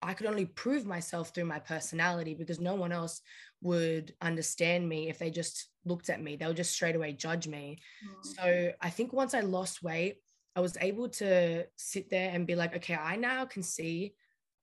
I 0.05 0.15
could 0.15 0.27
only 0.27 0.47
prove 0.47 0.85
myself 0.85 1.31
through 1.31 1.45
my 1.45 1.61
personality 1.61 2.35
because 2.35 2.59
no 2.59 2.75
one 2.75 2.91
else 2.91 3.21
would 3.61 4.13
understand 4.21 4.89
me 4.89 5.09
if 5.09 5.19
they 5.19 5.31
just 5.31 5.69
looked 5.85 6.11
at 6.11 6.21
me. 6.21 6.35
They 6.35 6.47
would 6.47 6.57
just 6.57 6.73
straight 6.73 6.97
away 6.97 7.13
judge 7.13 7.47
me. 7.47 7.79
Mm. 8.05 8.35
So 8.35 8.73
I 8.81 8.91
think 8.91 9.13
once 9.13 9.33
I 9.33 9.41
lost 9.41 9.83
weight, 9.83 10.17
I 10.57 10.61
was 10.61 10.77
able 10.81 11.09
to 11.11 11.67
sit 11.77 12.11
there 12.11 12.31
and 12.35 12.49
be 12.49 12.57
like, 12.57 12.75
okay, 12.77 12.97
I 12.97 13.15
now 13.15 13.45
can 13.45 13.63
see 13.63 14.15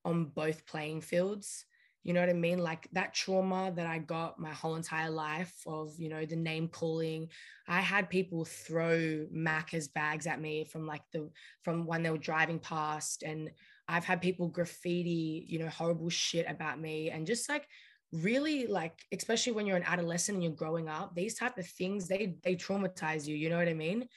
on 0.04 0.26
both 0.26 0.66
playing 0.66 1.02
fields 1.02 1.66
you 2.10 2.16
know 2.16 2.22
what 2.22 2.30
I 2.32 2.34
mean? 2.34 2.58
Like 2.58 2.88
that 2.94 3.14
trauma 3.14 3.72
that 3.76 3.86
I 3.86 4.00
got 4.00 4.40
my 4.40 4.52
whole 4.52 4.74
entire 4.74 5.12
life 5.12 5.54
of, 5.68 5.94
you 6.00 6.10
know, 6.10 6.26
the 6.26 6.36
name 6.36 6.68
calling. 6.68 7.28
I 7.68 7.82
had 7.82 8.10
people 8.10 8.46
throw 8.46 9.28
Macca's 9.32 9.88
bags 9.88 10.26
at 10.26 10.42
me 10.42 10.64
from 10.64 10.88
like 10.88 11.04
the 11.14 11.30
from 11.62 11.86
when 11.86 12.02
they 12.02 12.10
were 12.10 12.18
driving 12.18 12.58
past. 12.58 13.22
And 13.22 13.52
I've 13.88 14.06
had 14.06 14.24
people 14.24 14.48
graffiti, 14.48 15.46
you 15.48 15.60
know, 15.60 15.68
horrible 15.70 16.10
shit 16.10 16.48
about 16.50 16.80
me 16.80 17.12
and 17.12 17.28
just 17.28 17.48
like 17.48 17.68
really 18.12 18.66
like 18.66 19.04
especially 19.12 19.54
when 19.54 19.68
you're 19.68 19.78
an 19.78 19.84
adolescent 19.86 20.38
and 20.38 20.44
you're 20.44 20.52
growing 20.54 20.90
up 20.90 21.14
these 21.14 21.36
type 21.36 21.60
of 21.60 21.68
things 21.68 22.08
they 22.08 22.34
they 22.44 22.56
traumatize 22.56 23.28
you 23.28 23.36
you 23.36 23.52
know 23.52 23.58
what 23.60 23.68
i 23.68 23.74
mean 23.76 24.08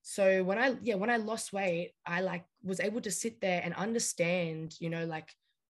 so 0.00 0.42
when 0.44 0.56
i 0.56 0.74
yeah 0.82 0.94
when 0.94 1.10
i 1.10 1.18
lost 1.18 1.52
weight 1.52 1.92
i 2.06 2.22
like 2.22 2.46
was 2.62 2.80
able 2.80 3.02
to 3.02 3.10
sit 3.10 3.42
there 3.42 3.60
and 3.62 3.74
understand 3.74 4.74
you 4.80 4.88
know 4.88 5.04
like 5.04 5.28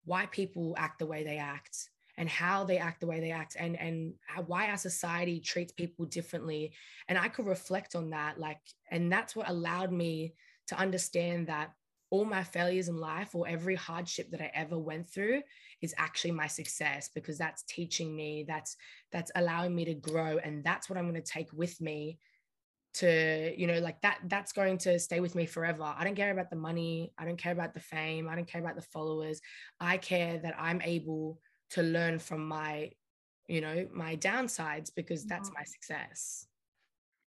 why 0.08 0.26
people 0.28 0.74
act 0.78 1.00
the 1.00 1.06
way 1.06 1.24
they 1.24 1.38
act 1.38 1.90
and 2.18 2.30
how 2.30 2.64
they 2.64 2.78
act 2.78 3.02
the 3.02 3.08
way 3.08 3.20
they 3.20 3.32
act 3.32 3.58
and 3.60 3.80
and 3.80 4.14
why 4.48 4.70
our 4.70 4.78
society 4.78 5.40
treats 5.40 5.74
people 5.74 6.06
differently. 6.06 6.72
And 7.08 7.18
i 7.18 7.28
could 7.28 7.46
reflect 7.46 7.96
on 7.96 8.10
that 8.12 8.40
like 8.40 8.62
and 8.90 9.12
that's 9.12 9.36
what 9.36 9.50
allowed 9.50 9.92
me 9.92 10.34
to 10.68 10.76
understand 10.80 11.48
that 11.48 11.72
all 12.10 12.24
my 12.24 12.42
failures 12.42 12.88
in 12.88 12.98
life 12.98 13.36
or 13.36 13.46
every 13.48 13.76
hardship 13.76 14.32
that 14.32 14.42
i 14.42 14.50
ever 14.54 14.80
went 14.80 15.10
through 15.10 15.42
is 15.82 15.94
actually 15.98 16.32
my 16.32 16.48
success 16.48 17.10
because 17.14 17.38
that's 17.38 17.64
teaching 17.64 18.16
me 18.16 18.46
that's 18.48 18.78
that's 19.12 19.32
allowing 19.36 19.76
me 19.76 19.84
to 19.86 19.94
grow. 19.94 20.38
And 20.38 20.64
that's 20.64 20.90
what 20.90 20.98
i'm 20.98 21.10
going 21.10 21.22
to 21.22 21.32
take 21.38 21.52
with 21.52 21.80
me 21.82 22.18
to 22.94 23.54
you 23.58 23.68
know 23.68 23.80
like 23.80 24.02
that 24.02 24.20
that's 24.28 24.52
going 24.52 24.78
to 24.78 24.98
stay 24.98 25.20
with 25.20 25.36
me 25.36 25.46
forever 25.46 25.94
i 25.98 26.04
don't 26.04 26.16
care 26.16 26.32
about 26.32 26.50
the 26.50 26.56
money 26.56 27.12
i 27.18 27.26
don't 27.26 27.38
care 27.38 27.52
about 27.52 27.74
the 27.74 27.80
fame 27.80 28.28
i 28.28 28.36
don't 28.36 28.48
care 28.48 28.62
about 28.62 28.76
the 28.76 28.82
followers 28.82 29.40
i 29.80 29.98
care 29.98 30.40
that 30.40 30.56
i'm 30.58 30.82
able 30.82 31.40
to 31.70 31.84
learn 31.84 32.18
from 32.18 32.48
my 32.48 32.90
you 33.48 33.62
know 33.62 33.88
my 33.94 34.16
downsides 34.16 34.90
because 34.96 35.26
that's 35.26 35.50
my 35.50 35.62
mm-hmm. 35.62 35.68
success 35.68 36.48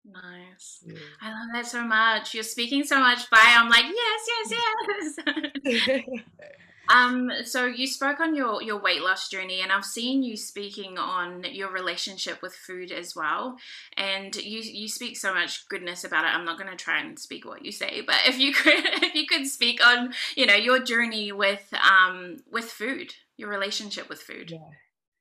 Nice. 0.09 0.85
Yeah. 0.87 0.99
I 1.21 1.31
love 1.31 1.49
that 1.53 1.67
so 1.67 1.83
much. 1.83 2.33
You're 2.33 2.45
speaking 2.45 2.85
so 2.85 3.01
much 3.01 3.29
by 3.29 3.43
I'm 3.43 3.69
like, 3.69 3.87
yes, 3.87 4.51
yes, 4.51 5.19
yes. 5.65 6.05
um, 6.93 7.31
so 7.45 7.67
you 7.67 7.87
spoke 7.87 8.21
on 8.21 8.35
your 8.35 8.63
your 8.63 8.81
weight 8.81 9.03
loss 9.03 9.29
journey 9.29 9.61
and 9.63 9.73
I've 9.73 9.85
seen 9.85 10.23
you 10.23 10.37
speaking 10.37 10.99
on 10.99 11.45
your 11.53 11.71
relationship 11.71 12.43
with 12.43 12.55
food 12.55 12.93
as 12.93 13.15
well. 13.17 13.57
And 13.97 14.35
you 14.37 14.61
you 14.61 14.89
speak 14.89 15.17
so 15.17 15.35
much 15.35 15.69
goodness 15.69 16.05
about 16.05 16.25
it. 16.25 16.35
I'm 16.35 16.45
not 16.45 16.59
gonna 16.59 16.77
try 16.77 17.01
and 17.01 17.19
speak 17.19 17.45
what 17.45 17.65
you 17.65 17.73
say, 17.73 18.03
but 18.07 18.17
if 18.27 18.39
you 18.39 18.53
could 18.63 18.85
if 19.03 19.15
you 19.15 19.27
could 19.27 19.47
speak 19.47 19.85
on, 19.87 20.13
you 20.37 20.47
know, 20.47 20.55
your 20.55 20.79
journey 20.81 21.33
with 21.33 21.73
um 21.75 22.37
with 22.51 22.67
food, 22.67 23.15
your 23.37 23.49
relationship 23.51 24.09
with 24.09 24.21
food. 24.21 24.51
yeah 24.51 24.59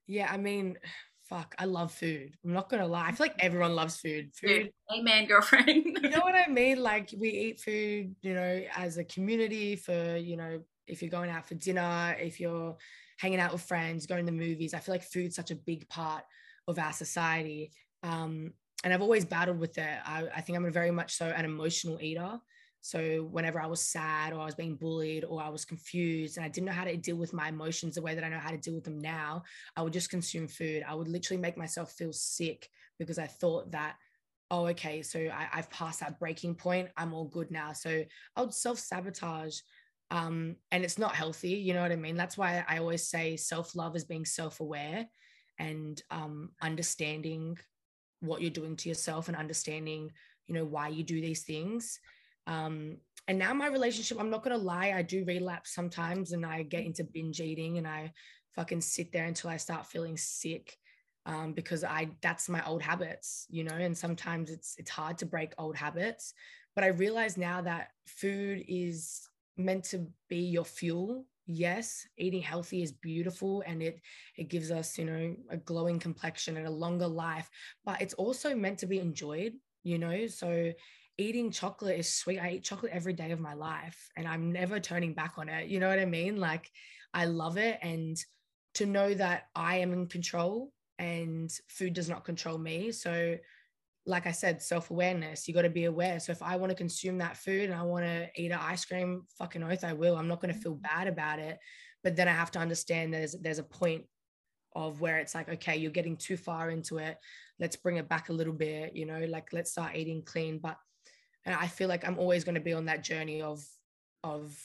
yeah 0.08 0.30
i 0.32 0.38
mean 0.38 0.78
fuck 1.24 1.56
i 1.58 1.66
love 1.66 1.92
food 1.92 2.36
i'm 2.46 2.54
not 2.54 2.70
gonna 2.70 2.86
lie 2.86 3.08
i 3.08 3.12
feel 3.12 3.26
like 3.26 3.36
everyone 3.40 3.74
loves 3.76 4.00
food 4.00 4.30
food 4.40 4.64
Food. 4.64 4.72
Amen, 5.00 5.26
girlfriend. 5.26 5.98
you 6.02 6.10
know 6.10 6.20
what 6.20 6.36
I 6.36 6.48
mean? 6.52 6.82
Like 6.84 7.10
we 7.18 7.30
eat 7.30 7.60
food, 7.60 8.16
you 8.22 8.36
know, 8.36 8.62
as 8.78 8.98
a 8.98 9.04
community 9.04 9.76
for, 9.76 10.16
you 10.16 10.38
know, 10.38 10.62
if 10.88 11.02
you're 11.02 11.12
going 11.12 11.30
out 11.30 11.48
for 11.48 11.56
dinner, 11.56 12.16
if 12.20 12.40
you're 12.40 12.78
hanging 13.18 13.40
out 13.40 13.54
with 13.54 13.62
friends, 13.62 14.06
going 14.06 14.26
to 14.26 14.32
movies. 14.32 14.74
I 14.74 14.80
feel 14.80 14.94
like 14.94 15.04
food's 15.04 15.36
such 15.36 15.52
a 15.52 15.56
big 15.56 15.88
part 15.90 16.24
of 16.68 16.80
our 16.80 16.94
society. 16.94 17.72
Um, 18.04 18.54
and 18.84 18.94
I've 18.94 19.02
always 19.02 19.26
battled 19.26 19.60
with 19.60 19.78
it. 19.78 19.98
I, 20.06 20.28
I 20.36 20.42
think 20.42 20.58
I'm 20.58 20.66
a 20.66 20.72
very 20.72 20.92
much 20.92 21.16
so 21.16 21.28
an 21.28 21.46
emotional 21.46 22.00
eater. 22.02 22.40
So 22.82 23.28
whenever 23.32 23.60
I 23.60 23.66
was 23.66 23.82
sad 23.82 24.32
or 24.32 24.42
I 24.42 24.46
was 24.46 24.54
being 24.54 24.76
bullied 24.76 25.26
or 25.26 25.42
I 25.42 25.50
was 25.50 25.66
confused 25.66 26.38
and 26.38 26.46
I 26.46 26.50
didn't 26.50 26.68
know 26.68 26.72
how 26.74 26.84
to 26.84 26.96
deal 26.96 27.16
with 27.16 27.34
my 27.34 27.50
emotions 27.50 27.96
the 27.96 28.02
way 28.04 28.14
that 28.14 28.24
I 28.24 28.30
know 28.30 28.38
how 28.38 28.52
to 28.52 28.58
deal 28.58 28.76
with 28.76 28.84
them 28.84 29.00
now, 29.00 29.42
I 29.76 29.82
would 29.82 29.94
just 29.94 30.12
consume 30.12 30.48
food. 30.48 30.84
I 30.88 30.94
would 30.94 31.08
literally 31.08 31.42
make 31.42 31.58
myself 31.58 31.94
feel 31.94 32.14
sick 32.14 32.70
because 33.00 33.18
I 33.18 33.26
thought 33.26 33.72
that 33.72 33.96
oh, 34.52 34.68
okay, 34.68 35.02
so 35.02 35.20
I, 35.20 35.48
I've 35.54 35.70
passed 35.70 36.02
that 36.02 36.20
breaking 36.20 36.56
point. 36.56 36.90
I'm 36.98 37.14
all 37.14 37.26
good 37.26 37.52
now. 37.52 37.74
So 37.74 38.04
I 38.36 38.42
would 38.42 38.54
self 38.54 38.80
sabotage. 38.80 39.60
Um, 40.12 40.56
and 40.72 40.84
it's 40.84 41.00
not 41.00 41.16
healthy. 41.16 41.52
You 41.52 41.74
know 41.74 41.82
what 41.82 41.92
I 41.92 41.96
mean? 41.96 42.16
That's 42.16 42.38
why 42.38 42.64
I 42.68 42.78
always 42.78 43.08
say 43.08 43.38
self 43.38 43.76
love 43.76 43.96
is 43.96 44.06
being 44.06 44.26
self 44.26 44.60
aware 44.60 45.08
and 45.60 46.02
um, 46.12 46.52
understanding 46.62 47.58
what 48.20 48.42
you're 48.42 48.52
doing 48.52 48.76
to 48.78 48.90
yourself 48.90 49.28
and 49.28 49.38
understanding, 49.38 50.12
you 50.48 50.56
know, 50.56 50.66
why 50.66 50.90
you 50.90 51.04
do 51.04 51.22
these 51.22 51.44
things. 51.44 52.00
Um, 52.48 52.98
and 53.28 53.40
now 53.40 53.54
my 53.54 53.68
relationship, 53.68 54.20
I'm 54.20 54.30
not 54.30 54.44
gonna 54.44 54.58
lie, 54.58 54.94
I 54.96 55.02
do 55.02 55.26
relapse 55.26 55.74
sometimes 55.74 56.32
and 56.32 56.46
I 56.46 56.64
get 56.64 56.86
into 56.86 57.04
binge 57.04 57.42
eating 57.42 57.78
and 57.78 57.88
I 57.88 58.14
fucking 58.56 58.82
sit 58.82 59.12
there 59.12 59.26
until 59.26 59.50
I 59.50 59.58
start 59.58 59.88
feeling 59.88 60.18
sick 60.18 60.78
um, 61.26 61.54
because 61.54 61.84
I 61.84 62.10
that's 62.22 62.50
my 62.50 62.64
old 62.66 62.84
habits, 62.84 63.48
you 63.50 63.64
know, 63.64 63.76
and 63.76 63.98
sometimes 63.98 64.52
it's 64.52 64.76
it's 64.78 64.92
hard 64.92 65.18
to 65.20 65.26
break 65.26 65.54
old 65.58 65.76
habits. 65.76 66.34
But 66.76 66.84
I 66.84 66.88
realize 66.88 67.38
now 67.38 67.62
that 67.62 67.90
food 68.06 68.64
is 68.68 69.28
meant 69.58 69.84
to 69.86 70.08
be 70.30 70.38
your 70.38 70.66
fuel. 70.66 71.26
Yes, 71.48 72.08
eating 72.18 72.42
healthy 72.42 72.82
is 72.82 72.92
beautiful 72.92 73.64
and 73.68 73.82
it 73.84 74.02
it 74.36 74.50
gives 74.50 74.72
us, 74.72 74.98
you 74.98 75.06
know, 75.06 75.36
a 75.50 75.58
glowing 75.58 76.00
complexion 76.00 76.58
and 76.58 76.68
a 76.68 76.72
longer 76.72 77.08
life, 77.08 77.50
but 77.86 78.02
it's 78.02 78.16
also 78.16 78.56
meant 78.56 78.80
to 78.80 78.88
be 78.88 79.00
enjoyed, 79.00 79.54
you 79.84 80.00
know. 80.00 80.28
So 80.28 80.72
eating 81.18 81.52
chocolate 81.52 82.00
is 82.00 82.12
sweet. 82.14 82.40
I 82.40 82.52
eat 82.52 82.64
chocolate 82.64 82.92
every 82.92 83.14
day 83.14 83.32
of 83.32 83.40
my 83.40 83.54
life 83.54 84.10
and 84.18 84.28
I'm 84.28 84.52
never 84.52 84.80
turning 84.80 85.14
back 85.14 85.34
on 85.38 85.50
it. 85.50 85.68
You 85.68 85.80
know 85.80 85.88
what 85.90 86.00
I 86.00 86.06
mean? 86.06 86.38
Like 86.38 86.72
I 87.14 87.26
love 87.26 87.58
it 87.58 87.78
and 87.82 88.18
to 88.76 88.86
know 88.86 89.14
that 89.14 89.44
I 89.56 89.78
am 89.78 89.94
in 89.94 90.08
control 90.08 90.72
and 91.00 91.50
food 91.70 91.94
does 91.94 92.10
not 92.10 92.26
control 92.26 92.58
me. 92.58 92.92
So, 92.92 93.38
like 94.06 94.28
I 94.28 94.32
said, 94.32 94.62
self 94.62 94.92
awareness, 94.92 95.48
you 95.48 95.54
got 95.54 95.64
to 95.64 95.70
be 95.70 95.86
aware. 95.86 96.20
So, 96.20 96.32
if 96.32 96.42
I 96.44 96.56
want 96.58 96.70
to 96.70 96.76
consume 96.76 97.18
that 97.20 97.38
food 97.38 97.70
and 97.70 97.74
I 97.74 97.84
want 97.84 98.06
to 98.06 98.30
eat 98.36 98.52
an 98.52 98.60
ice 98.62 98.86
cream, 98.86 99.24
fucking 99.38 99.64
oath, 99.64 99.84
I 99.84 99.94
will. 99.94 100.16
I'm 100.16 100.28
not 100.28 100.42
going 100.42 100.54
to 100.54 100.60
feel 100.60 100.74
mm-hmm. 100.74 100.98
bad 100.98 101.08
about 101.08 101.40
it. 101.40 101.58
But 102.04 102.16
then 102.16 102.28
I 102.28 102.32
have 102.34 102.52
to 102.52 102.60
understand 102.60 103.14
there's 103.14 103.34
there's 103.42 103.60
a 103.60 103.64
point 103.64 104.06
of 104.76 105.02
where 105.02 105.18
it's 105.18 105.34
like, 105.34 105.50
okay, 105.50 105.78
you're 105.78 105.92
getting 105.92 106.18
too 106.18 106.38
far 106.38 106.70
into 106.70 106.98
it. 106.98 107.18
Let's 107.60 107.78
bring 107.78 107.98
it 107.98 108.10
back 108.10 108.30
a 108.30 108.34
little 108.34 108.54
bit, 108.54 108.96
you 108.96 109.06
know, 109.06 109.26
like 109.30 109.54
let's 109.54 109.72
start 109.72 109.96
eating 109.96 110.22
clean. 110.24 110.60
But 110.60 110.78
and 111.46 111.56
I 111.56 111.68
feel 111.68 111.88
like 111.88 112.06
I'm 112.06 112.20
always 112.20 112.44
going 112.44 112.56
to 112.56 112.62
be 112.62 112.74
on 112.74 112.86
that 112.86 113.04
journey 113.04 113.42
of 113.42 113.64
of 114.24 114.56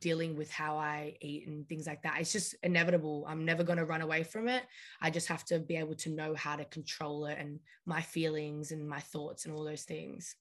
dealing 0.00 0.36
with 0.36 0.50
how 0.50 0.76
I 0.76 1.16
eat 1.20 1.46
and 1.46 1.68
things 1.68 1.86
like 1.86 2.02
that. 2.02 2.20
It's 2.20 2.32
just 2.32 2.54
inevitable. 2.62 3.24
I'm 3.28 3.44
never 3.44 3.64
going 3.64 3.78
to 3.78 3.84
run 3.84 4.02
away 4.02 4.22
from 4.22 4.48
it. 4.48 4.64
I 5.00 5.10
just 5.10 5.28
have 5.28 5.44
to 5.46 5.58
be 5.58 5.76
able 5.76 5.94
to 5.96 6.10
know 6.10 6.34
how 6.34 6.56
to 6.56 6.64
control 6.64 7.26
it 7.26 7.38
and 7.38 7.60
my 7.84 8.02
feelings 8.02 8.72
and 8.72 8.88
my 8.88 9.00
thoughts 9.00 9.44
and 9.44 9.54
all 9.54 9.64
those 9.64 9.84
things. 9.84 10.36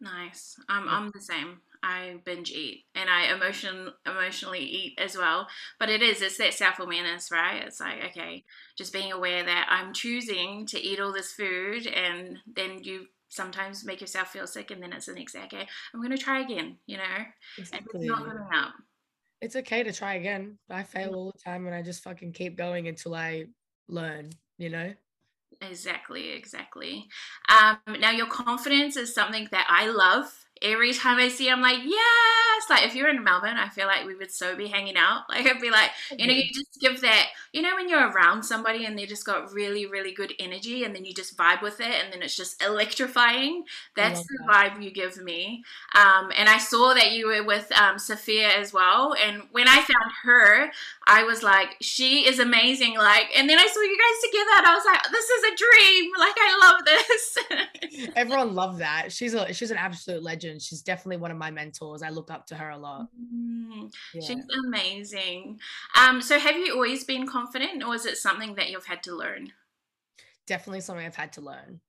Nice. 0.00 0.58
Um, 0.68 0.86
I'm 0.88 1.10
the 1.14 1.20
same. 1.20 1.60
I 1.82 2.16
binge 2.24 2.50
eat 2.50 2.84
and 2.94 3.10
I 3.10 3.32
emotion 3.34 3.90
emotionally 4.06 4.60
eat 4.60 4.98
as 4.98 5.16
well. 5.16 5.48
But 5.78 5.90
it 5.90 6.02
is 6.02 6.22
it's 6.22 6.38
that 6.38 6.54
self 6.54 6.78
awareness, 6.78 7.30
right? 7.30 7.62
It's 7.64 7.80
like 7.80 8.04
okay, 8.10 8.44
just 8.76 8.92
being 8.92 9.12
aware 9.12 9.44
that 9.44 9.66
I'm 9.70 9.92
choosing 9.92 10.66
to 10.66 10.80
eat 10.80 10.98
all 10.98 11.12
this 11.12 11.32
food, 11.32 11.86
and 11.86 12.38
then 12.46 12.82
you 12.82 13.06
sometimes 13.34 13.84
make 13.84 14.00
yourself 14.00 14.28
feel 14.28 14.46
sick, 14.46 14.70
and 14.70 14.82
then 14.82 14.92
it's 14.92 15.06
the 15.06 15.14
next 15.14 15.32
day. 15.32 15.42
Okay, 15.44 15.66
I'm 15.92 16.02
gonna 16.02 16.16
try 16.16 16.40
again. 16.40 16.78
You 16.86 16.98
know, 16.98 17.24
Exactly. 17.58 17.90
it's 17.94 18.08
not 18.08 18.18
giving 18.24 18.48
up. 18.54 18.74
It's 19.40 19.56
okay 19.56 19.82
to 19.82 19.92
try 19.92 20.14
again. 20.14 20.58
I 20.70 20.84
fail 20.84 21.14
all 21.14 21.30
the 21.30 21.38
time 21.38 21.66
and 21.66 21.74
I 21.74 21.82
just 21.82 22.02
fucking 22.02 22.32
keep 22.32 22.56
going 22.56 22.88
until 22.88 23.14
I 23.14 23.46
learn, 23.88 24.30
you 24.56 24.70
know? 24.70 24.94
Exactly, 25.60 26.30
exactly. 26.30 27.06
Um, 27.48 27.78
now, 28.00 28.10
your 28.10 28.26
confidence 28.26 28.96
is 28.96 29.14
something 29.14 29.48
that 29.50 29.66
I 29.68 29.88
love. 29.88 30.43
Every 30.62 30.92
time 30.94 31.18
I 31.18 31.28
see, 31.28 31.50
I'm 31.50 31.60
like, 31.60 31.78
yes. 31.84 32.70
Like, 32.70 32.84
if 32.84 32.94
you're 32.94 33.08
in 33.08 33.22
Melbourne, 33.22 33.56
I 33.56 33.68
feel 33.68 33.86
like 33.86 34.06
we 34.06 34.14
would 34.14 34.30
so 34.30 34.56
be 34.56 34.68
hanging 34.68 34.96
out. 34.96 35.24
Like, 35.34 35.46
I'd 35.46 35.60
be 35.60 35.70
like, 35.70 35.90
you 36.16 36.28
know, 36.28 36.32
you 36.32 36.44
just 36.54 36.80
give 36.80 37.00
that, 37.00 37.26
you 37.52 37.60
know, 37.60 37.74
when 37.74 37.88
you're 37.88 38.08
around 38.08 38.44
somebody 38.44 38.84
and 38.84 38.96
they 38.96 39.04
just 39.04 39.26
got 39.26 39.52
really, 39.52 39.84
really 39.84 40.12
good 40.12 40.32
energy 40.38 40.84
and 40.84 40.94
then 40.94 41.04
you 41.04 41.12
just 41.12 41.36
vibe 41.36 41.60
with 41.60 41.80
it 41.80 41.90
and 41.90 42.12
then 42.12 42.22
it's 42.22 42.36
just 42.36 42.62
electrifying. 42.62 43.64
That's 43.96 44.20
the 44.20 44.38
vibe 44.48 44.80
you 44.80 44.92
give 44.92 45.16
me. 45.16 45.64
Um, 45.96 46.30
and 46.36 46.48
I 46.48 46.58
saw 46.58 46.94
that 46.94 47.12
you 47.12 47.26
were 47.26 47.42
with 47.42 47.72
um, 47.72 47.98
Sophia 47.98 48.48
as 48.56 48.72
well. 48.72 49.14
And 49.20 49.42
when 49.50 49.66
I 49.66 49.74
found 49.74 50.10
her, 50.22 50.70
I 51.06 51.24
was 51.24 51.42
like, 51.42 51.76
she 51.80 52.28
is 52.28 52.38
amazing. 52.38 52.96
Like, 52.96 53.26
and 53.36 53.50
then 53.50 53.58
I 53.58 53.66
saw 53.66 53.80
you 53.80 53.98
guys 53.98 54.30
together 54.30 54.50
and 54.58 54.66
I 54.66 54.74
was 54.74 54.84
like, 54.84 55.10
this 55.10 55.28
is 55.30 55.44
a 55.44 55.56
dream. 55.56 56.12
Like, 56.16 56.34
I 56.38 56.58
love 56.62 56.84
this. 56.84 58.10
Everyone 58.16 58.54
loved 58.54 58.78
that. 58.78 59.10
She's 59.12 59.34
a 59.34 59.52
she's 59.52 59.70
an 59.70 59.78
absolute 59.78 60.22
legend. 60.22 60.43
She's 60.58 60.82
definitely 60.82 61.16
one 61.18 61.30
of 61.30 61.36
my 61.36 61.50
mentors. 61.50 62.02
I 62.02 62.10
look 62.10 62.30
up 62.30 62.46
to 62.48 62.56
her 62.56 62.70
a 62.70 62.78
lot. 62.78 63.08
Mm, 63.18 63.92
Yeah. 64.12 64.20
She's 64.20 64.44
amazing. 64.66 65.60
Um, 65.96 66.22
so 66.22 66.38
have 66.38 66.56
you 66.56 66.74
always 66.74 67.04
been 67.04 67.26
confident 67.26 67.82
or 67.82 67.94
is 67.94 68.06
it 68.06 68.16
something 68.16 68.54
that 68.54 68.70
you've 68.70 68.86
had 68.86 69.02
to 69.04 69.14
learn? 69.14 69.52
definitely 70.46 70.80
something 70.80 71.04
I've 71.04 71.16
had 71.16 71.32
to 71.34 71.40
learn, 71.40 71.80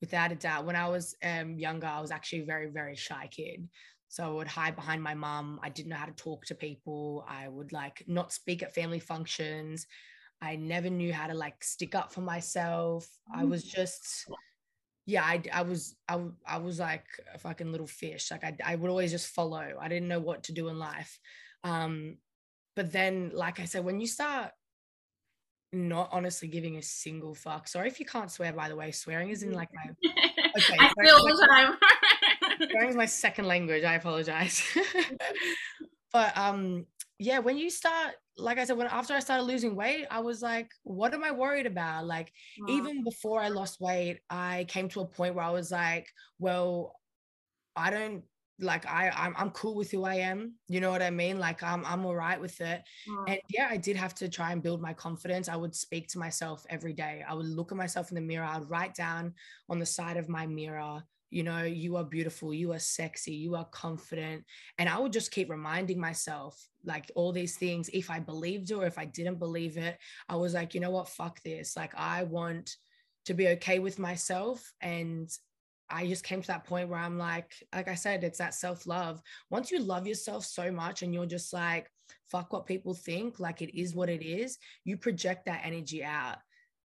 without 0.00 0.32
a 0.32 0.34
doubt. 0.34 0.66
When 0.66 0.76
I 0.76 0.88
was 0.88 1.14
um, 1.22 1.58
younger, 1.58 1.86
I 1.86 2.00
was 2.00 2.10
actually 2.10 2.40
a 2.40 2.46
very, 2.46 2.66
very 2.70 2.96
shy 2.96 3.28
kid. 3.30 3.68
So 4.08 4.24
I 4.24 4.30
would 4.30 4.48
hide 4.48 4.76
behind 4.76 5.02
my 5.02 5.14
mum. 5.14 5.58
I 5.62 5.70
didn't 5.70 5.88
know 5.90 5.96
how 5.96 6.06
to 6.06 6.12
talk 6.12 6.44
to 6.46 6.54
people. 6.54 7.24
I 7.26 7.48
would 7.48 7.72
like 7.72 8.04
not 8.06 8.32
speak 8.32 8.62
at 8.62 8.74
family 8.74 9.00
functions. 9.00 9.86
I 10.40 10.56
never 10.56 10.90
knew 10.90 11.12
how 11.12 11.28
to 11.28 11.34
like 11.34 11.62
stick 11.62 11.94
up 11.94 12.12
for 12.12 12.20
myself. 12.20 13.08
I 13.34 13.44
was 13.44 13.62
just, 13.62 14.28
yeah, 15.06 15.24
I, 15.24 15.42
I 15.52 15.62
was, 15.62 15.96
I, 16.08 16.20
I 16.46 16.58
was 16.58 16.78
like 16.78 17.06
a 17.34 17.38
fucking 17.38 17.70
little 17.72 17.86
fish. 17.86 18.30
Like 18.30 18.44
I, 18.44 18.56
I 18.64 18.76
would 18.76 18.90
always 18.90 19.10
just 19.10 19.34
follow. 19.34 19.74
I 19.80 19.88
didn't 19.88 20.08
know 20.08 20.20
what 20.20 20.44
to 20.44 20.52
do 20.52 20.68
in 20.68 20.78
life. 20.78 21.18
Um, 21.64 22.18
but 22.76 22.92
then, 22.92 23.30
like 23.34 23.60
I 23.60 23.64
said, 23.64 23.84
when 23.84 24.00
you 24.00 24.06
start 24.06 24.52
not 25.72 26.10
honestly 26.12 26.48
giving 26.48 26.76
a 26.76 26.82
single 26.82 27.34
fuck. 27.34 27.66
Sorry 27.66 27.88
if 27.88 27.98
you 27.98 28.06
can't 28.06 28.30
swear, 28.30 28.52
by 28.52 28.68
the 28.68 28.76
way. 28.76 28.90
Swearing 28.90 29.30
is 29.30 29.42
in 29.42 29.52
like 29.52 29.68
my 29.72 29.90
Okay, 30.58 30.76
I 30.78 31.10
all 31.10 31.24
the 31.24 31.46
time. 31.48 31.76
swearing 32.70 32.90
is 32.90 32.96
my 32.96 33.06
second 33.06 33.46
language. 33.46 33.82
I 33.82 33.94
apologize. 33.94 34.62
but 36.12 36.36
um, 36.36 36.86
yeah, 37.18 37.38
when 37.38 37.56
you 37.56 37.70
start, 37.70 38.12
like 38.36 38.58
I 38.58 38.64
said, 38.64 38.76
when 38.76 38.86
after 38.86 39.14
I 39.14 39.20
started 39.20 39.44
losing 39.44 39.76
weight, 39.76 40.06
I 40.10 40.20
was 40.20 40.42
like, 40.42 40.70
what 40.84 41.12
am 41.14 41.24
I 41.24 41.30
worried 41.32 41.66
about? 41.66 42.06
Like, 42.06 42.32
even 42.68 43.04
before 43.04 43.40
I 43.40 43.48
lost 43.48 43.80
weight, 43.80 44.20
I 44.30 44.64
came 44.68 44.88
to 44.90 45.00
a 45.00 45.06
point 45.06 45.34
where 45.34 45.44
I 45.44 45.50
was 45.50 45.70
like, 45.70 46.08
well, 46.38 46.96
I 47.76 47.90
don't 47.90 48.22
like 48.58 48.86
I 48.86 49.10
I'm, 49.10 49.34
I'm 49.36 49.50
cool 49.50 49.74
with 49.74 49.90
who 49.90 50.04
I 50.04 50.16
am. 50.16 50.54
You 50.68 50.80
know 50.80 50.90
what 50.90 51.02
I 51.02 51.10
mean? 51.10 51.38
Like 51.38 51.62
I'm 51.62 51.84
I'm 51.84 52.04
all 52.06 52.14
right 52.14 52.40
with 52.40 52.60
it. 52.60 52.82
Mm. 53.08 53.24
And 53.28 53.40
yeah, 53.48 53.68
I 53.70 53.76
did 53.76 53.96
have 53.96 54.14
to 54.16 54.28
try 54.28 54.52
and 54.52 54.62
build 54.62 54.80
my 54.80 54.92
confidence. 54.92 55.48
I 55.48 55.56
would 55.56 55.74
speak 55.74 56.08
to 56.08 56.18
myself 56.18 56.64
every 56.70 56.92
day. 56.92 57.24
I 57.28 57.34
would 57.34 57.46
look 57.46 57.72
at 57.72 57.78
myself 57.78 58.10
in 58.10 58.14
the 58.14 58.20
mirror. 58.20 58.44
I 58.44 58.58
would 58.58 58.70
write 58.70 58.94
down 58.94 59.34
on 59.68 59.78
the 59.78 59.86
side 59.86 60.16
of 60.16 60.28
my 60.28 60.46
mirror 60.46 61.02
you 61.32 61.42
know, 61.42 61.62
you 61.62 61.96
are 61.96 62.04
beautiful, 62.04 62.52
you 62.52 62.72
are 62.72 62.78
sexy, 62.78 63.32
you 63.32 63.54
are 63.54 63.64
confident. 63.64 64.44
And 64.76 64.86
I 64.86 64.98
would 64.98 65.14
just 65.14 65.30
keep 65.30 65.48
reminding 65.48 65.98
myself, 65.98 66.62
like, 66.84 67.10
all 67.14 67.32
these 67.32 67.56
things. 67.56 67.90
If 67.92 68.10
I 68.10 68.18
believed 68.18 68.70
it 68.70 68.74
or 68.74 68.86
if 68.86 68.98
I 68.98 69.04
didn't 69.04 69.38
believe 69.38 69.76
it, 69.76 69.98
I 70.28 70.36
was 70.36 70.54
like, 70.54 70.74
you 70.74 70.80
know 70.80 70.90
what, 70.90 71.08
fuck 71.08 71.42
this. 71.42 71.76
Like, 71.76 71.94
I 71.96 72.24
want 72.24 72.76
to 73.26 73.34
be 73.34 73.48
okay 73.48 73.78
with 73.78 73.98
myself. 73.98 74.72
And 74.80 75.30
I 75.90 76.06
just 76.06 76.24
came 76.24 76.40
to 76.40 76.48
that 76.48 76.64
point 76.64 76.88
where 76.88 76.98
I'm 76.98 77.18
like, 77.18 77.52
like 77.74 77.88
I 77.88 77.94
said, 77.94 78.24
it's 78.24 78.38
that 78.38 78.54
self 78.54 78.86
love. 78.86 79.20
Once 79.50 79.70
you 79.70 79.78
love 79.78 80.06
yourself 80.06 80.44
so 80.44 80.72
much 80.72 81.02
and 81.02 81.12
you're 81.12 81.26
just 81.26 81.52
like, 81.52 81.90
fuck 82.30 82.52
what 82.52 82.66
people 82.66 82.94
think, 82.94 83.38
like 83.38 83.60
it 83.62 83.78
is 83.78 83.94
what 83.94 84.08
it 84.08 84.24
is, 84.24 84.58
you 84.84 84.96
project 84.96 85.46
that 85.46 85.60
energy 85.64 86.02
out. 86.02 86.38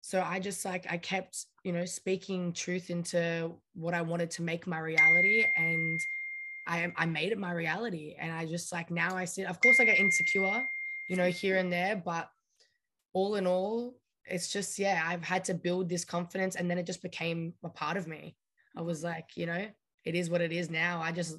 So 0.01 0.21
I 0.21 0.39
just 0.39 0.65
like, 0.65 0.85
I 0.89 0.97
kept, 0.97 1.45
you 1.63 1.71
know, 1.71 1.85
speaking 1.85 2.53
truth 2.53 2.89
into 2.89 3.53
what 3.73 3.93
I 3.93 4.01
wanted 4.01 4.31
to 4.31 4.41
make 4.41 4.67
my 4.67 4.79
reality. 4.79 5.45
And 5.55 5.99
I, 6.67 6.91
I 6.95 7.05
made 7.05 7.31
it 7.31 7.37
my 7.37 7.51
reality. 7.51 8.15
And 8.19 8.31
I 8.31 8.45
just 8.45 8.71
like, 8.71 8.91
now 8.91 9.15
I 9.15 9.25
see, 9.25 9.43
of 9.43 9.59
course, 9.61 9.79
I 9.79 9.85
get 9.85 9.99
insecure, 9.99 10.63
you 11.09 11.15
know, 11.15 11.29
here 11.29 11.57
and 11.57 11.71
there. 11.71 12.01
But 12.03 12.29
all 13.13 13.35
in 13.35 13.47
all, 13.47 13.95
it's 14.25 14.51
just, 14.51 14.79
yeah, 14.79 15.03
I've 15.05 15.23
had 15.23 15.43
to 15.45 15.53
build 15.53 15.89
this 15.89 16.05
confidence. 16.05 16.55
And 16.55 16.69
then 16.69 16.77
it 16.77 16.85
just 16.85 17.01
became 17.01 17.53
a 17.63 17.69
part 17.69 17.97
of 17.97 18.07
me. 18.07 18.35
I 18.75 18.81
was 18.81 18.99
mm-hmm. 18.99 19.07
like, 19.07 19.29
you 19.35 19.45
know, 19.45 19.67
it 20.05 20.15
is 20.15 20.29
what 20.29 20.41
it 20.41 20.51
is 20.51 20.69
now. 20.69 21.01
I 21.01 21.11
just, 21.11 21.37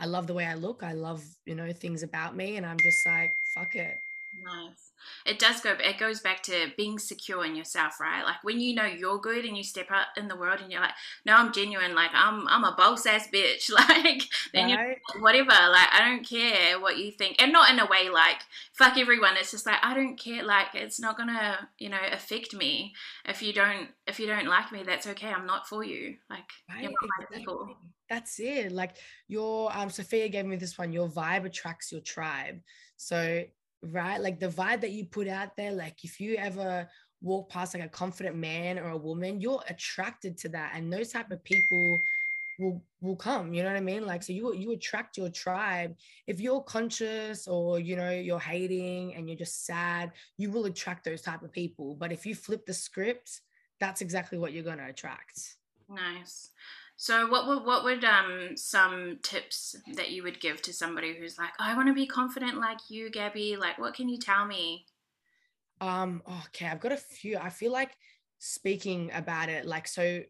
I 0.00 0.06
love 0.06 0.26
the 0.26 0.34
way 0.34 0.46
I 0.46 0.54
look. 0.54 0.82
I 0.82 0.92
love, 0.92 1.24
you 1.44 1.54
know, 1.54 1.72
things 1.72 2.02
about 2.02 2.36
me. 2.36 2.56
And 2.56 2.64
I'm 2.64 2.78
just 2.78 3.04
like, 3.06 3.32
fuck 3.54 3.74
it. 3.74 3.96
Nice. 4.40 4.92
It 5.26 5.38
does 5.38 5.60
go 5.60 5.74
it 5.78 5.98
goes 5.98 6.20
back 6.20 6.42
to 6.44 6.68
being 6.76 6.98
secure 6.98 7.44
in 7.44 7.56
yourself 7.56 7.98
right? 8.00 8.24
Like 8.24 8.42
when 8.42 8.60
you 8.60 8.74
know 8.74 8.84
you're 8.84 9.18
good 9.18 9.44
and 9.44 9.56
you 9.56 9.64
step 9.64 9.90
out 9.90 10.06
in 10.16 10.28
the 10.28 10.36
world 10.36 10.60
and 10.60 10.70
you're 10.70 10.80
like 10.80 10.94
no 11.24 11.34
i'm 11.34 11.52
genuine 11.52 11.94
like 11.94 12.10
i'm 12.14 12.46
i'm 12.48 12.64
a 12.64 12.74
boss 12.76 13.06
ass 13.06 13.28
bitch 13.32 13.70
like 13.88 14.22
then 14.52 14.74
right. 14.76 14.98
you 15.14 15.20
whatever 15.20 15.50
like 15.50 15.88
i 15.92 16.04
don't 16.04 16.26
care 16.26 16.80
what 16.80 16.98
you 16.98 17.10
think 17.10 17.40
and 17.40 17.52
not 17.52 17.70
in 17.70 17.78
a 17.78 17.86
way 17.86 18.08
like 18.08 18.38
fuck 18.72 18.96
everyone 18.96 19.36
it's 19.36 19.50
just 19.50 19.66
like 19.66 19.78
i 19.82 19.94
don't 19.94 20.18
care 20.18 20.44
like 20.44 20.68
it's 20.74 21.00
not 21.00 21.16
gonna 21.16 21.68
you 21.78 21.88
know 21.88 21.98
affect 22.12 22.54
me. 22.54 22.94
If 23.24 23.42
you 23.42 23.52
don't 23.52 23.88
if 24.06 24.18
you 24.20 24.26
don't 24.26 24.46
like 24.46 24.72
me 24.72 24.82
that's 24.82 25.06
okay 25.06 25.28
i'm 25.28 25.46
not 25.46 25.68
for 25.68 25.84
you 25.84 26.16
like 26.30 26.40
right. 26.68 26.82
you're 26.82 26.90
not 26.90 27.30
my 27.30 27.36
people. 27.36 27.76
That's 28.08 28.40
it 28.40 28.72
like 28.72 28.96
your 29.26 29.76
um 29.76 29.90
sophia 29.90 30.28
gave 30.28 30.46
me 30.46 30.56
this 30.56 30.78
one 30.78 30.92
your 30.92 31.08
vibe 31.08 31.44
attracts 31.44 31.92
your 31.92 32.00
tribe. 32.00 32.60
So 32.96 33.44
right? 33.82 34.20
Like 34.20 34.40
the 34.40 34.48
vibe 34.48 34.80
that 34.82 34.90
you 34.90 35.04
put 35.04 35.28
out 35.28 35.56
there, 35.56 35.72
like 35.72 36.04
if 36.04 36.20
you 36.20 36.36
ever 36.36 36.88
walk 37.20 37.50
past 37.50 37.74
like 37.74 37.84
a 37.84 37.88
confident 37.88 38.36
man 38.36 38.78
or 38.78 38.90
a 38.90 38.96
woman, 38.96 39.40
you're 39.40 39.62
attracted 39.68 40.36
to 40.38 40.48
that. 40.50 40.72
And 40.74 40.92
those 40.92 41.12
type 41.12 41.30
of 41.30 41.42
people 41.44 42.00
will 42.58 42.82
will 43.00 43.16
come 43.16 43.54
you 43.54 43.62
know 43.62 43.68
what 43.68 43.76
i 43.76 43.80
mean 43.80 44.04
like 44.04 44.22
so 44.22 44.32
you 44.32 44.52
you 44.54 44.72
attract 44.72 45.16
your 45.16 45.28
tribe 45.28 45.94
if 46.26 46.40
you're 46.40 46.60
conscious 46.62 47.46
or 47.46 47.78
you 47.78 47.94
know 47.94 48.10
you're 48.10 48.40
hating 48.40 49.14
and 49.14 49.28
you're 49.28 49.38
just 49.38 49.64
sad 49.64 50.12
you 50.36 50.50
will 50.50 50.66
attract 50.66 51.04
those 51.04 51.22
type 51.22 51.42
of 51.42 51.52
people 51.52 51.94
but 51.94 52.12
if 52.12 52.26
you 52.26 52.34
flip 52.34 52.66
the 52.66 52.74
script 52.74 53.42
that's 53.80 54.00
exactly 54.00 54.38
what 54.38 54.52
you're 54.52 54.64
to 54.64 54.86
attract 54.86 55.56
nice 55.88 56.50
so, 57.00 57.28
what 57.28 57.46
would 57.46 57.64
what 57.64 57.84
would 57.84 58.04
um 58.04 58.56
some 58.56 59.20
tips 59.22 59.76
that 59.94 60.10
you 60.10 60.24
would 60.24 60.40
give 60.40 60.60
to 60.62 60.72
somebody 60.72 61.14
who's 61.14 61.38
like, 61.38 61.52
I 61.60 61.76
want 61.76 61.86
to 61.86 61.94
be 61.94 62.08
confident 62.08 62.58
like 62.58 62.78
you, 62.88 63.08
Gabby? 63.08 63.56
Like, 63.56 63.78
what 63.78 63.94
can 63.94 64.08
you 64.08 64.18
tell 64.18 64.44
me? 64.44 64.84
Um, 65.80 66.22
okay, 66.46 66.66
I've 66.66 66.80
got 66.80 66.90
a 66.90 66.96
few. 66.96 67.38
I 67.38 67.50
feel 67.50 67.70
like 67.70 67.92
speaking 68.40 69.12
about 69.14 69.48
it, 69.48 69.64
like, 69.64 69.86
so 69.86 70.22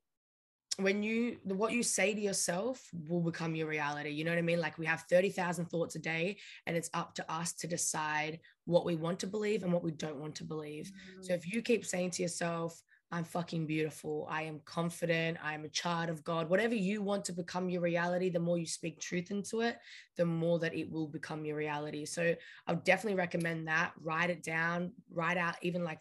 when 0.77 1.03
you 1.03 1.39
what 1.43 1.73
you 1.73 1.83
say 1.83 2.13
to 2.13 2.21
yourself 2.21 2.87
will 3.09 3.23
become 3.23 3.55
your 3.55 3.67
reality. 3.67 4.11
You 4.11 4.25
know 4.25 4.33
what 4.33 4.39
I 4.39 4.43
mean? 4.43 4.61
Like, 4.61 4.77
we 4.77 4.85
have 4.85 5.05
thirty 5.09 5.31
thousand 5.31 5.71
thoughts 5.71 5.97
a 5.97 6.01
day, 6.01 6.37
and 6.67 6.77
it's 6.77 6.91
up 6.93 7.15
to 7.15 7.33
us 7.33 7.55
to 7.55 7.67
decide 7.67 8.41
what 8.67 8.85
we 8.85 8.95
want 8.95 9.21
to 9.21 9.27
believe 9.27 9.63
and 9.63 9.73
what 9.73 9.83
we 9.83 9.93
don't 9.93 10.21
want 10.21 10.35
to 10.35 10.45
believe. 10.45 10.85
Mm-hmm. 10.85 11.23
So, 11.23 11.33
mm. 11.33 11.37
if 11.39 11.51
you 11.51 11.63
keep 11.63 11.87
saying 11.87 12.11
to 12.11 12.23
yourself, 12.23 12.83
I'm 13.11 13.25
fucking 13.25 13.67
beautiful. 13.67 14.27
I 14.31 14.43
am 14.43 14.61
confident. 14.67 15.39
I 15.43 15.55
am 15.55 15.65
a 15.65 15.71
child 15.71 16.11
of 16.11 16.23
God. 16.25 16.51
Whatever 16.51 16.75
you 16.75 17.01
want 17.01 17.25
to 17.27 17.33
become 17.33 17.71
your 17.71 17.81
reality, 17.81 18.29
the 18.29 18.39
more 18.39 18.59
you 18.59 18.67
speak 18.67 19.01
truth 19.01 19.31
into 19.31 19.63
it, 19.63 19.79
the 20.17 20.27
more 20.27 20.59
that 20.59 20.75
it 20.75 20.91
will 20.91 21.07
become 21.07 21.47
your 21.47 21.57
reality. 21.57 22.05
So 22.05 22.35
I 22.67 22.73
would 22.73 22.85
definitely 22.85 23.17
recommend 23.17 23.67
that. 23.69 23.93
Write 24.03 24.29
it 24.29 24.43
down, 24.43 24.93
write 25.11 25.39
out, 25.39 25.55
even 25.63 25.85
like 25.85 26.01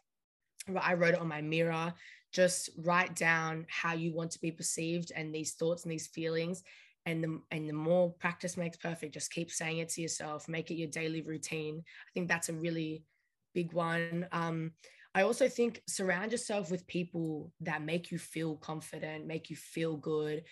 I 0.81 0.95
wrote 0.95 1.13
it 1.13 1.21
on 1.21 1.29
my 1.29 1.41
mirror. 1.41 1.93
Just 2.33 2.71
write 2.77 3.15
down 3.15 3.65
how 3.69 3.93
you 3.93 4.13
want 4.13 4.31
to 4.31 4.41
be 4.41 4.51
perceived 4.51 5.13
and 5.15 5.33
these 5.33 5.53
thoughts 5.53 5.83
and 5.83 5.91
these 5.91 6.07
feelings. 6.07 6.61
And 7.05 7.23
the, 7.23 7.41
and 7.51 7.69
the 7.69 7.73
more 7.73 8.11
practice 8.19 8.57
makes 8.57 8.75
perfect, 8.75 9.13
just 9.13 9.31
keep 9.31 9.49
saying 9.49 9.77
it 9.77 9.87
to 9.89 10.01
yourself, 10.01 10.49
make 10.49 10.71
it 10.71 10.75
your 10.75 10.89
daily 10.89 11.21
routine. 11.21 11.81
I 11.85 12.09
think 12.13 12.27
that's 12.27 12.49
a 12.49 12.53
really 12.53 13.05
big 13.53 13.71
one. 13.71 14.27
Um, 14.33 14.73
I 15.17 15.23
also 15.23 15.49
think 15.49 15.81
surround 15.87 16.31
yourself 16.31 16.69
with 16.69 16.85
people 16.85 17.51
that 17.61 17.81
make 17.81 18.11
you 18.11 18.19
feel 18.19 18.55
confident, 18.57 19.25
make 19.25 19.49
you 19.49 19.55
feel 19.55 19.97
good. 19.97 20.43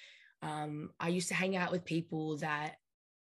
Um, 0.42 0.90
I 1.00 1.10
used 1.10 1.28
to 1.28 1.36
hang 1.36 1.56
out 1.56 1.72
with 1.72 1.86
people 1.86 2.38
that 2.38 2.78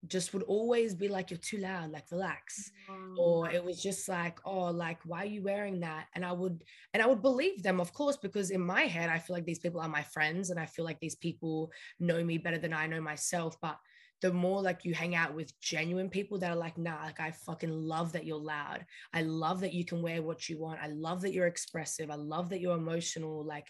just 0.07 0.33
would 0.33 0.43
always 0.43 0.95
be 0.95 1.09
like, 1.09 1.29
you're 1.29 1.37
too 1.37 1.57
loud, 1.57 1.91
like 1.91 2.05
relax. 2.09 2.71
Mm. 2.89 3.17
Or 3.17 3.49
it 3.49 3.61
was 3.61 3.83
just 3.83 4.07
like, 4.07 4.39
oh, 4.45 4.71
like, 4.71 4.99
why 5.03 5.23
are 5.23 5.25
you 5.25 5.43
wearing 5.43 5.81
that? 5.81 6.05
And 6.15 6.23
I 6.23 6.31
would, 6.31 6.63
and 6.93 7.03
I 7.03 7.05
would 7.05 7.21
believe 7.21 7.63
them, 7.63 7.81
of 7.81 7.91
course, 7.91 8.15
because 8.15 8.49
in 8.49 8.61
my 8.61 8.83
head, 8.83 9.09
I 9.09 9.19
feel 9.19 9.35
like 9.35 9.45
these 9.45 9.59
people 9.59 9.81
are 9.81 9.89
my 9.89 10.03
friends 10.03 10.51
and 10.51 10.59
I 10.59 10.67
feel 10.67 10.85
like 10.85 11.01
these 11.01 11.15
people 11.15 11.69
know 11.99 12.23
me 12.23 12.37
better 12.37 12.59
than 12.59 12.73
I 12.73 12.87
know 12.87 13.01
myself. 13.01 13.57
But 13.61 13.77
the 14.21 14.31
more 14.31 14.61
like 14.61 14.85
you 14.85 14.93
hang 14.93 15.15
out 15.15 15.33
with 15.33 15.59
genuine 15.59 16.09
people 16.09 16.37
that 16.39 16.51
are 16.51 16.55
like, 16.55 16.77
nah, 16.77 17.03
like 17.03 17.19
I 17.19 17.31
fucking 17.31 17.71
love 17.71 18.13
that 18.13 18.25
you're 18.25 18.37
loud. 18.37 18.85
I 19.13 19.21
love 19.23 19.59
that 19.61 19.73
you 19.73 19.85
can 19.85 20.01
wear 20.01 20.21
what 20.21 20.47
you 20.47 20.59
want. 20.59 20.79
I 20.81 20.87
love 20.87 21.21
that 21.21 21.33
you're 21.33 21.47
expressive. 21.47 22.09
I 22.09 22.15
love 22.15 22.49
that 22.49 22.61
you're 22.61 22.77
emotional. 22.77 23.43
Like 23.43 23.67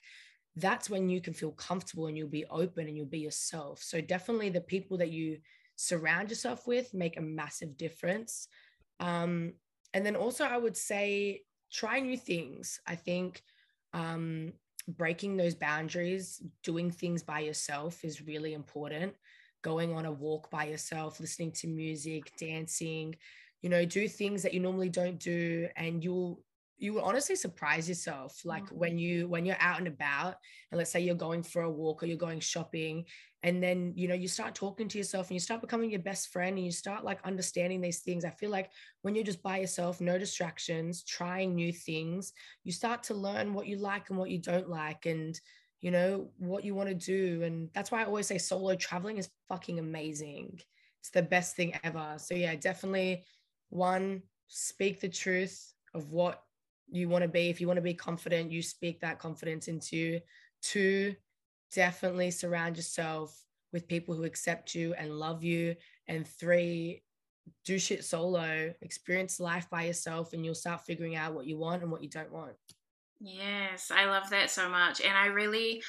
that's 0.56 0.90
when 0.90 1.10
you 1.10 1.20
can 1.20 1.34
feel 1.34 1.52
comfortable 1.52 2.08
and 2.08 2.18
you'll 2.18 2.30
be 2.30 2.46
open 2.46 2.88
and 2.88 2.96
you'll 2.96 3.06
be 3.08 3.20
yourself. 3.20 3.82
So 3.82 4.02
definitely 4.02 4.50
the 4.50 4.62
people 4.62 4.98
that 5.00 5.12
you 5.12 5.40
surround 5.76 6.30
yourself 6.30 6.68
with 6.68 6.94
make 6.94 7.18
a 7.18 7.22
massive 7.22 7.76
difference. 7.76 8.48
Um, 9.00 9.54
and 9.94 10.06
then 10.06 10.16
also 10.16 10.46
I 10.46 10.58
would 10.58 10.78
say 10.78 11.42
try 11.74 12.00
new 12.00 12.18
things. 12.18 12.80
I 12.86 12.96
think 12.96 13.42
um, 13.94 14.54
breaking 14.88 15.38
those 15.38 15.56
boundaries, 15.56 16.42
doing 16.64 16.92
things 16.92 17.24
by 17.24 17.40
yourself 17.40 18.06
is 18.06 18.22
really 18.22 18.54
important 18.54 19.16
going 19.66 19.92
on 19.96 20.06
a 20.06 20.12
walk 20.12 20.52
by 20.52 20.66
yourself, 20.66 21.20
listening 21.20 21.52
to 21.52 21.68
music, 21.68 22.32
dancing, 22.40 23.16
you 23.64 23.70
know, 23.70 23.84
do 23.84 24.08
things 24.08 24.44
that 24.44 24.54
you 24.54 24.60
normally 24.60 24.90
don't 24.90 25.20
do 25.20 25.68
and 25.76 26.04
you'll 26.04 26.44
you 26.78 26.94
will 26.94 27.02
honestly 27.02 27.36
surprise 27.36 27.88
yourself 27.88 28.42
like 28.44 28.66
mm-hmm. 28.66 28.78
when 28.78 28.98
you 28.98 29.28
when 29.28 29.46
you're 29.46 29.62
out 29.62 29.80
and 29.80 29.88
about 29.88 30.36
and 30.70 30.78
let's 30.78 30.92
say 30.92 31.00
you're 31.00 31.16
going 31.16 31.42
for 31.42 31.62
a 31.64 31.72
walk 31.72 32.04
or 32.04 32.06
you're 32.06 32.18
going 32.18 32.40
shopping 32.40 33.06
and 33.44 33.64
then 33.64 33.94
you 33.96 34.10
know 34.10 34.14
you 34.14 34.28
start 34.28 34.54
talking 34.54 34.90
to 34.90 34.98
yourself 34.98 35.30
and 35.30 35.36
you 35.36 35.40
start 35.40 35.62
becoming 35.62 35.90
your 35.90 36.02
best 36.02 36.34
friend 36.34 36.58
and 36.58 36.66
you 36.66 36.72
start 36.74 37.06
like 37.06 37.20
understanding 37.24 37.80
these 37.80 38.02
things 38.02 38.26
i 38.26 38.30
feel 38.30 38.50
like 38.50 38.70
when 39.04 39.16
you're 39.16 39.24
just 39.24 39.42
by 39.42 39.58
yourself 39.58 40.02
no 40.02 40.18
distractions 40.18 41.02
trying 41.04 41.56
new 41.56 41.72
things 41.72 42.34
you 42.66 42.74
start 42.74 43.02
to 43.04 43.14
learn 43.14 43.54
what 43.54 43.68
you 43.68 43.78
like 43.78 44.10
and 44.10 44.20
what 44.20 44.30
you 44.30 44.42
don't 44.42 44.70
like 44.70 45.06
and 45.06 45.40
you 45.86 45.92
know, 45.92 46.28
what 46.40 46.66
you 46.66 46.74
want 46.74 46.90
to 46.90 46.96
do. 46.96 47.44
And 47.44 47.70
that's 47.76 47.92
why 47.92 48.02
I 48.02 48.06
always 48.06 48.26
say 48.26 48.40
solo 48.40 48.74
traveling 48.74 49.20
is 49.20 49.30
fucking 49.48 49.78
amazing. 49.78 50.60
It's 51.00 51.12
the 51.12 51.22
best 51.22 51.56
thing 51.56 51.78
ever. 51.84 52.16
So, 52.18 52.34
yeah, 52.34 52.56
definitely 52.56 53.24
one, 53.70 54.24
speak 54.48 55.00
the 55.00 55.10
truth 55.10 55.76
of 55.94 56.10
what 56.10 56.42
you 56.90 57.08
want 57.08 57.22
to 57.22 57.28
be. 57.28 57.50
If 57.52 57.62
you 57.62 57.68
want 57.68 57.78
to 57.78 57.84
be 57.84 57.94
confident, 57.94 58.52
you 58.52 58.64
speak 58.64 59.00
that 59.02 59.20
confidence 59.20 59.68
into. 59.68 60.22
Two, 60.64 61.14
definitely 61.72 62.32
surround 62.32 62.78
yourself 62.78 63.40
with 63.72 63.88
people 63.88 64.16
who 64.16 64.24
accept 64.24 64.74
you 64.74 64.96
and 64.96 65.20
love 65.20 65.44
you. 65.44 65.76
And 66.08 66.28
three, 66.28 67.04
do 67.64 67.78
shit 67.78 68.04
solo, 68.04 68.74
experience 68.82 69.40
life 69.40 69.70
by 69.70 69.84
yourself, 69.84 70.34
and 70.34 70.44
you'll 70.44 70.56
start 70.56 70.84
figuring 70.84 71.16
out 71.16 71.36
what 71.36 71.46
you 71.46 71.60
want 71.60 71.84
and 71.84 71.92
what 71.92 72.02
you 72.02 72.10
don't 72.10 72.32
want. 72.32 72.56
Yes, 73.26 73.92
I 73.92 74.06
love 74.06 74.30
that 74.30 74.52
so 74.52 74.70
much. 74.70 75.02
And 75.02 75.18
I 75.18 75.28
really 75.28 75.82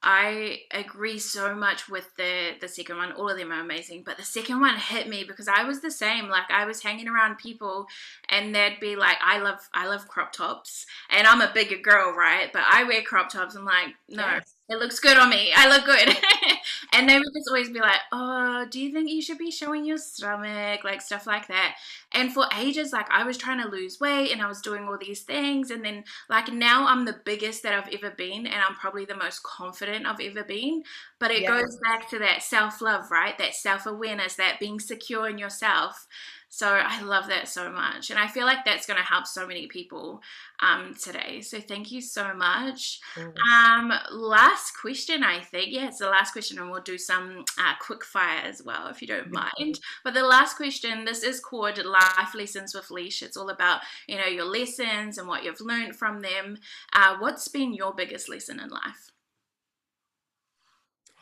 I 0.00 0.60
agree 0.70 1.18
so 1.18 1.56
much 1.56 1.88
with 1.88 2.14
the 2.16 2.52
the 2.60 2.68
second 2.68 2.98
one. 2.98 3.12
All 3.12 3.28
of 3.28 3.36
them 3.36 3.50
are 3.50 3.60
amazing, 3.60 4.04
but 4.06 4.16
the 4.16 4.22
second 4.22 4.60
one 4.60 4.76
hit 4.76 5.08
me 5.08 5.24
because 5.24 5.48
I 5.48 5.64
was 5.64 5.80
the 5.80 5.90
same. 5.90 6.28
Like 6.28 6.50
I 6.50 6.66
was 6.66 6.82
hanging 6.82 7.08
around 7.08 7.38
people, 7.38 7.86
and 8.28 8.54
they'd 8.54 8.78
be 8.80 8.94
like, 8.94 9.16
"I 9.20 9.38
love 9.38 9.68
I 9.74 9.88
love 9.88 10.06
crop 10.06 10.32
tops," 10.32 10.86
and 11.10 11.26
I'm 11.26 11.40
a 11.40 11.52
bigger 11.52 11.78
girl, 11.78 12.14
right? 12.14 12.52
But 12.52 12.62
I 12.70 12.84
wear 12.84 13.02
crop 13.02 13.28
tops. 13.28 13.56
I'm 13.56 13.64
like, 13.64 13.88
no, 14.08 14.24
yes. 14.24 14.54
it 14.68 14.78
looks 14.78 15.00
good 15.00 15.16
on 15.16 15.30
me. 15.30 15.52
I 15.54 15.68
look 15.68 15.84
good. 15.84 16.16
and 16.92 17.08
they 17.08 17.18
would 17.18 17.32
just 17.34 17.48
always 17.48 17.70
be 17.70 17.80
like, 17.80 18.00
oh, 18.12 18.66
do 18.70 18.80
you 18.80 18.92
think 18.92 19.10
you 19.10 19.22
should 19.22 19.38
be 19.38 19.50
showing 19.50 19.84
your 19.84 19.98
stomach? 19.98 20.84
Like 20.84 21.00
stuff 21.00 21.26
like 21.26 21.48
that. 21.48 21.76
And 22.12 22.32
for 22.32 22.46
ages, 22.56 22.92
like 22.92 23.10
I 23.10 23.24
was 23.24 23.36
trying 23.36 23.62
to 23.62 23.68
lose 23.68 24.00
weight 24.00 24.32
and 24.32 24.42
I 24.42 24.46
was 24.46 24.60
doing 24.60 24.84
all 24.84 24.98
these 24.98 25.22
things. 25.22 25.70
And 25.70 25.84
then 25.84 26.04
like 26.28 26.52
now 26.52 26.86
I'm 26.86 27.04
the 27.04 27.20
biggest 27.24 27.62
that 27.62 27.72
I've 27.72 27.92
ever 27.92 28.10
been 28.10 28.46
and 28.46 28.62
I'm 28.66 28.74
probably 28.74 29.04
the 29.04 29.16
most 29.16 29.42
confident 29.42 30.06
I've 30.06 30.20
ever 30.20 30.44
been. 30.44 30.82
But 31.18 31.30
it 31.30 31.42
yeah. 31.42 31.48
goes 31.48 31.78
back 31.82 32.08
to 32.10 32.18
that 32.20 32.42
self 32.42 32.80
love, 32.80 33.10
right? 33.10 33.36
That 33.38 33.54
self 33.54 33.86
awareness, 33.86 34.36
that 34.36 34.60
being 34.60 34.80
secure 34.80 35.28
in 35.28 35.38
yourself. 35.38 36.06
So 36.50 36.66
I 36.66 37.02
love 37.02 37.28
that 37.28 37.46
so 37.46 37.70
much. 37.70 38.10
And 38.10 38.18
I 38.18 38.26
feel 38.26 38.46
like 38.46 38.64
that's 38.64 38.86
going 38.86 38.98
to 38.98 39.04
help 39.04 39.26
so 39.26 39.46
many 39.46 39.66
people 39.66 40.22
um, 40.60 40.94
today. 40.94 41.42
So 41.42 41.60
thank 41.60 41.92
you 41.92 42.00
so 42.00 42.32
much. 42.34 43.00
Um, 43.16 43.92
last 44.10 44.72
question, 44.80 45.22
I 45.22 45.40
think. 45.40 45.72
Yeah, 45.72 45.88
it's 45.88 45.98
the 45.98 46.08
last 46.08 46.32
question, 46.32 46.58
and 46.58 46.70
we'll 46.70 46.80
do 46.80 46.96
some 46.96 47.44
uh, 47.58 47.74
quick 47.80 48.02
fire 48.02 48.40
as 48.44 48.62
well, 48.62 48.88
if 48.88 49.02
you 49.02 49.08
don't 49.08 49.30
mind. 49.30 49.78
But 50.02 50.14
the 50.14 50.24
last 50.24 50.56
question, 50.56 51.04
this 51.04 51.22
is 51.22 51.38
called 51.38 51.84
Life 51.84 52.34
Lessons 52.34 52.74
with 52.74 52.90
Leash. 52.90 53.22
It's 53.22 53.36
all 53.36 53.50
about, 53.50 53.82
you 54.06 54.16
know, 54.16 54.26
your 54.26 54.46
lessons 54.46 55.18
and 55.18 55.28
what 55.28 55.44
you've 55.44 55.60
learned 55.60 55.96
from 55.96 56.20
them. 56.20 56.58
Uh, 56.94 57.16
what's 57.18 57.46
been 57.48 57.74
your 57.74 57.92
biggest 57.94 58.28
lesson 58.28 58.58
in 58.58 58.70
life? 58.70 59.12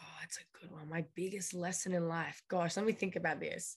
Oh, 0.00 0.16
that's 0.20 0.38
a 0.38 0.60
good 0.60 0.70
one. 0.70 0.88
My 0.88 1.04
biggest 1.16 1.52
lesson 1.52 1.92
in 1.92 2.06
life. 2.06 2.42
Gosh, 2.48 2.76
let 2.76 2.86
me 2.86 2.92
think 2.92 3.16
about 3.16 3.40
this 3.40 3.76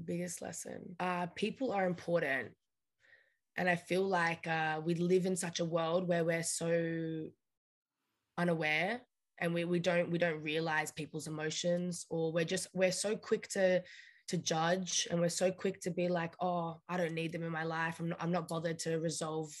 biggest 0.00 0.42
lesson. 0.42 0.96
Uh, 1.00 1.26
people 1.34 1.72
are 1.72 1.86
important. 1.86 2.50
And 3.58 3.68
i 3.68 3.76
feel 3.76 4.02
like 4.02 4.46
uh, 4.46 4.80
we 4.82 4.94
live 4.94 5.26
in 5.26 5.36
such 5.36 5.60
a 5.60 5.64
world 5.64 6.08
where 6.08 6.24
we're 6.24 6.42
so 6.42 7.26
unaware 8.38 9.02
and 9.40 9.52
we, 9.52 9.64
we 9.64 9.78
don't 9.78 10.10
we 10.10 10.18
don't 10.18 10.42
realize 10.42 10.90
people's 10.90 11.26
emotions 11.26 12.06
or 12.08 12.32
we're 12.32 12.44
just 12.44 12.68
we're 12.72 12.92
so 12.92 13.14
quick 13.14 13.48
to 13.48 13.82
to 14.28 14.36
judge 14.38 15.06
and 15.10 15.20
we're 15.20 15.28
so 15.28 15.50
quick 15.50 15.80
to 15.80 15.90
be 15.90 16.08
like 16.08 16.32
oh 16.40 16.80
i 16.88 16.96
don't 16.96 17.12
need 17.12 17.32
them 17.32 17.42
in 17.42 17.52
my 17.52 17.64
life. 17.64 18.00
I'm 18.00 18.08
not, 18.08 18.22
I'm 18.22 18.32
not 18.32 18.48
bothered 18.48 18.78
to 18.80 19.00
resolve 19.00 19.52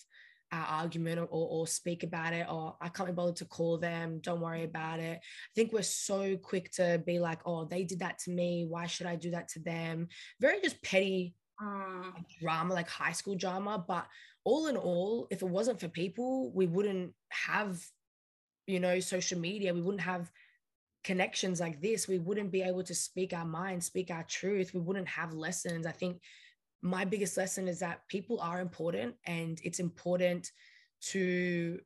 our 0.52 0.82
argument 0.82 1.18
or, 1.18 1.26
or 1.30 1.66
speak 1.66 2.02
about 2.02 2.32
it 2.34 2.46
or 2.48 2.76
I 2.80 2.88
can't 2.88 3.08
be 3.08 3.14
bothered 3.14 3.36
to 3.36 3.44
call 3.46 3.78
them, 3.78 4.20
don't 4.20 4.40
worry 4.40 4.64
about 4.64 5.00
it. 5.00 5.18
I 5.18 5.52
think 5.54 5.72
we're 5.72 5.82
so 5.82 6.36
quick 6.36 6.70
to 6.72 7.02
be 7.04 7.18
like, 7.18 7.40
oh, 7.46 7.64
they 7.64 7.84
did 7.84 8.00
that 8.00 8.18
to 8.20 8.30
me. 8.30 8.66
Why 8.68 8.86
should 8.86 9.06
I 9.06 9.16
do 9.16 9.30
that 9.30 9.48
to 9.50 9.60
them? 9.60 10.08
Very 10.40 10.60
just 10.60 10.82
petty 10.82 11.34
mm. 11.60 12.12
drama, 12.40 12.74
like 12.74 12.88
high 12.88 13.12
school 13.12 13.34
drama. 13.34 13.82
But 13.86 14.06
all 14.44 14.66
in 14.66 14.76
all, 14.76 15.26
if 15.30 15.42
it 15.42 15.48
wasn't 15.48 15.80
for 15.80 15.88
people, 15.88 16.52
we 16.52 16.66
wouldn't 16.66 17.12
have, 17.30 17.82
you 18.66 18.80
know, 18.80 19.00
social 19.00 19.38
media. 19.38 19.74
We 19.74 19.80
wouldn't 19.80 20.02
have 20.02 20.30
connections 21.02 21.60
like 21.60 21.80
this. 21.80 22.06
We 22.06 22.18
wouldn't 22.18 22.52
be 22.52 22.62
able 22.62 22.82
to 22.84 22.94
speak 22.94 23.32
our 23.32 23.44
mind, 23.44 23.82
speak 23.82 24.10
our 24.10 24.24
truth. 24.24 24.74
We 24.74 24.80
wouldn't 24.80 25.08
have 25.08 25.32
lessons. 25.32 25.86
I 25.86 25.92
think 25.92 26.20
my 26.82 27.04
biggest 27.04 27.36
lesson 27.36 27.68
is 27.68 27.78
that 27.78 28.06
people 28.08 28.40
are 28.40 28.60
important 28.60 29.14
and 29.24 29.60
it's 29.62 29.78
important 29.78 30.50
to 31.00 31.78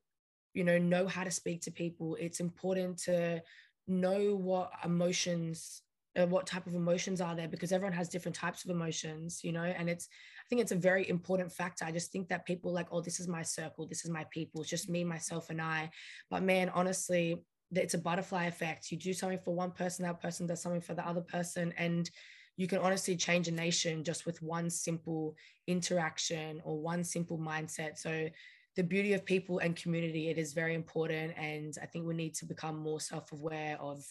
you 0.54 0.64
know 0.64 0.78
know 0.78 1.06
how 1.06 1.22
to 1.22 1.30
speak 1.30 1.62
to 1.62 1.70
people. 1.70 2.16
It's 2.18 2.40
important 2.40 2.98
to 3.04 3.42
know 3.86 4.34
what 4.34 4.72
emotions 4.84 5.82
uh, 6.18 6.26
what 6.26 6.46
type 6.46 6.66
of 6.66 6.74
emotions 6.74 7.20
are 7.20 7.34
there 7.34 7.46
because 7.46 7.72
everyone 7.72 7.92
has 7.92 8.08
different 8.08 8.34
types 8.34 8.64
of 8.64 8.70
emotions 8.70 9.44
you 9.44 9.52
know 9.52 9.62
and 9.62 9.90
it's 9.90 10.08
i 10.40 10.44
think 10.48 10.62
it's 10.62 10.72
a 10.72 10.76
very 10.76 11.08
important 11.10 11.52
factor. 11.52 11.84
I 11.84 11.92
just 11.92 12.10
think 12.10 12.28
that 12.28 12.46
people 12.46 12.72
like 12.72 12.88
oh 12.90 13.02
this 13.02 13.20
is 13.20 13.28
my 13.28 13.42
circle 13.42 13.86
this 13.86 14.04
is 14.04 14.10
my 14.10 14.24
people 14.30 14.62
it's 14.62 14.70
just 14.70 14.88
me 14.88 15.04
myself 15.04 15.50
and 15.50 15.60
i. 15.60 15.90
But 16.30 16.42
man 16.42 16.70
honestly 16.70 17.44
it's 17.72 17.94
a 17.94 17.98
butterfly 17.98 18.44
effect. 18.44 18.90
You 18.90 18.98
do 18.98 19.12
something 19.12 19.38
for 19.44 19.54
one 19.54 19.72
person 19.72 20.04
that 20.04 20.20
person 20.20 20.46
does 20.46 20.62
something 20.62 20.80
for 20.80 20.94
the 20.94 21.06
other 21.06 21.20
person. 21.20 21.74
And 21.76 22.08
you 22.56 22.66
can 22.66 22.78
honestly 22.78 23.16
change 23.16 23.48
a 23.48 23.52
nation 23.52 24.02
just 24.02 24.26
with 24.26 24.42
one 24.42 24.70
simple 24.70 25.36
interaction 25.66 26.60
or 26.64 26.80
one 26.80 27.04
simple 27.04 27.38
mindset. 27.38 27.98
So 27.98 28.28
the 28.76 28.82
beauty 28.82 29.12
of 29.12 29.24
people 29.24 29.58
and 29.58 29.76
community, 29.76 30.28
it 30.28 30.38
is 30.38 30.52
very 30.52 30.74
important. 30.74 31.34
And 31.36 31.74
I 31.82 31.86
think 31.86 32.06
we 32.06 32.14
need 32.14 32.34
to 32.36 32.46
become 32.46 32.78
more 32.78 33.00
self-aware 33.00 33.78
of 33.80 34.04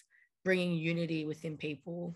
bringing 0.43 0.73
unity 0.73 1.25
within 1.25 1.58
people. 1.58 2.15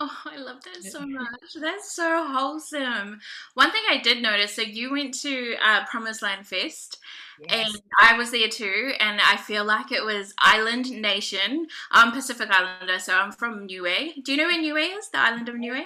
Oh, 0.00 0.16
I 0.26 0.36
love 0.36 0.62
that 0.62 0.82
so 0.84 1.04
much. 1.04 1.28
That's 1.60 1.92
so 1.92 2.24
wholesome. 2.28 3.20
One 3.54 3.72
thing 3.72 3.82
I 3.90 3.98
did 3.98 4.22
notice 4.22 4.54
so 4.54 4.62
you 4.62 4.92
went 4.92 5.12
to 5.22 5.56
uh, 5.64 5.86
Promised 5.86 6.22
Land 6.22 6.46
Fest, 6.46 6.98
yes. 7.40 7.50
and 7.52 7.82
I 8.00 8.16
was 8.16 8.30
there 8.30 8.48
too, 8.48 8.92
and 9.00 9.20
I 9.20 9.36
feel 9.36 9.64
like 9.64 9.90
it 9.90 10.04
was 10.04 10.34
Island 10.38 10.90
Nation. 10.90 11.66
I'm 11.90 12.12
Pacific 12.12 12.48
Islander, 12.48 13.00
so 13.00 13.16
I'm 13.16 13.32
from 13.32 13.66
Niue. 13.66 14.22
Do 14.22 14.32
you 14.32 14.38
know 14.38 14.46
where 14.46 14.60
Niue 14.60 14.98
is? 14.98 15.08
The 15.10 15.18
island 15.18 15.48
of 15.48 15.56
Niue? 15.56 15.84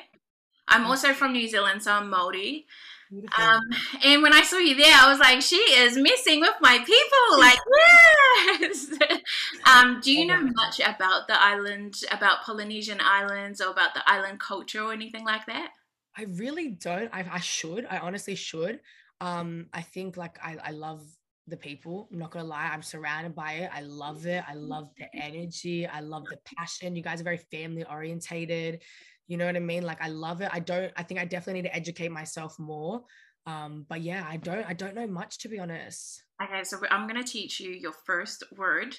I'm 0.69 0.85
also 0.87 1.13
from 1.13 1.33
New 1.33 1.49
Zealand, 1.49 1.83
so 1.83 1.93
I'm 1.93 2.09
Maori. 2.09 2.67
Um, 3.39 3.61
and 4.05 4.23
when 4.23 4.33
I 4.33 4.43
saw 4.43 4.57
you 4.57 4.75
there, 4.75 4.95
I 4.95 5.11
was 5.11 5.19
like, 5.19 5.43
she 5.43 5.57
is 5.57 5.97
messing 5.97 6.41
with 6.41 6.55
my 6.61 6.79
people. 6.79 7.39
Like, 7.39 7.59
yes. 8.61 8.91
um, 9.67 10.01
do 10.03 10.13
you 10.13 10.27
know 10.27 10.41
much 10.41 10.81
about 10.81 11.29
the 11.29 11.41
island, 11.41 12.01
about 12.11 12.43
Polynesian 12.45 13.01
islands, 13.03 13.61
or 13.61 13.71
about 13.71 13.95
the 13.95 14.03
island 14.07 14.41
culture 14.41 14.83
or 14.83 14.93
anything 14.93 15.25
like 15.25 15.47
that? 15.47 15.71
I 16.17 16.25
really 16.25 16.69
don't. 16.69 17.11
I, 17.13 17.25
I 17.31 17.41
should. 17.41 17.87
I 17.89 17.99
honestly 17.99 18.35
should. 18.35 18.81
Um, 19.21 19.67
I 19.73 19.83
think 19.83 20.17
like 20.17 20.39
I, 20.43 20.57
I 20.63 20.71
love 20.71 21.03
the 21.49 21.57
people. 21.57 22.09
I'm 22.13 22.19
not 22.19 22.31
gonna 22.31 22.47
lie, 22.47 22.71
I'm 22.73 22.83
surrounded 22.83 23.35
by 23.35 23.53
it. 23.53 23.71
I 23.73 23.81
love 23.83 24.27
it. 24.27 24.43
I 24.49 24.55
love 24.55 24.91
the 24.97 25.07
energy. 25.15 25.87
I 25.87 26.01
love 26.01 26.25
the 26.31 26.39
passion. 26.57 26.97
You 26.97 27.03
guys 27.03 27.21
are 27.21 27.25
very 27.25 27.39
family 27.39 27.85
orientated. 27.85 28.83
You 29.29 29.37
know 29.37 29.47
what 29.47 29.57
I 29.57 29.61
mean? 29.61 29.83
Like 29.83 30.03
I 30.03 30.09
love 30.09 30.41
it. 30.41 30.51
I 30.53 30.61
don't, 30.61 30.93
I 30.97 31.03
think 31.03 31.21
I 31.21 31.25
definitely 31.25 31.63
need 31.63 31.69
to 31.69 31.77
educate 31.77 32.11
myself 32.11 32.59
more. 32.59 33.03
Um, 33.47 33.87
but 33.89 34.03
yeah, 34.03 34.25
I 34.29 34.37
don't, 34.37 34.65
I 34.65 34.73
don't 34.73 34.95
know 34.95 35.07
much 35.07 35.39
to 35.39 35.49
be 35.49 35.59
honest. 35.59 36.23
Okay, 36.43 36.65
so 36.65 36.79
I'm 36.91 37.07
gonna 37.07 37.23
teach 37.23 37.61
you 37.61 37.71
your 37.71 37.93
first 37.93 38.43
word, 38.57 38.97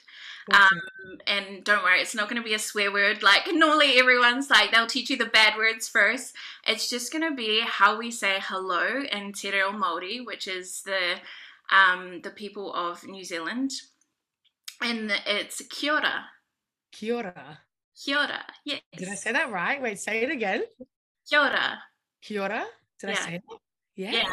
um, 0.53 0.79
and 1.27 1.63
don't 1.63 1.83
worry, 1.83 1.99
it's 1.99 2.15
not 2.15 2.29
gonna 2.29 2.43
be 2.43 2.53
a 2.53 2.59
swear 2.59 2.91
word 2.91 3.21
like 3.21 3.43
normally 3.51 3.99
everyone's 3.99 4.49
like 4.49 4.71
they'll 4.71 4.87
teach 4.87 5.09
you 5.09 5.17
the 5.17 5.25
bad 5.25 5.57
words 5.57 5.89
first. 5.89 6.33
It's 6.65 6.89
just 6.89 7.11
gonna 7.11 7.35
be 7.35 7.61
how 7.61 7.97
we 7.97 8.11
say 8.11 8.37
hello 8.41 9.03
in 9.11 9.33
Te 9.33 9.51
Reo 9.51 9.71
Māori, 9.71 10.25
which 10.25 10.47
is 10.47 10.83
the 10.83 11.15
um, 11.69 12.21
the 12.21 12.29
people 12.29 12.73
of 12.73 13.05
New 13.05 13.23
Zealand, 13.23 13.71
and 14.81 15.11
it's 15.25 15.61
kia 15.69 15.93
ora. 15.93 16.25
Kia 16.91 17.15
ora. 17.15 17.59
Kia 18.01 18.17
ora. 18.17 18.45
Yes. 18.65 18.81
Did 18.97 19.09
I 19.09 19.15
say 19.15 19.31
that 19.31 19.51
right? 19.51 19.81
Wait, 19.81 19.99
say 19.99 20.23
it 20.23 20.31
again. 20.31 20.63
Kia 21.29 21.39
ora. 21.39 21.79
Kia 22.21 22.41
ora. 22.41 22.65
Did 22.99 23.09
yeah. 23.09 23.15
I 23.15 23.25
say 23.25 23.35
it? 23.35 23.43
Yeah. 23.95 24.11
Yeah. 24.11 24.23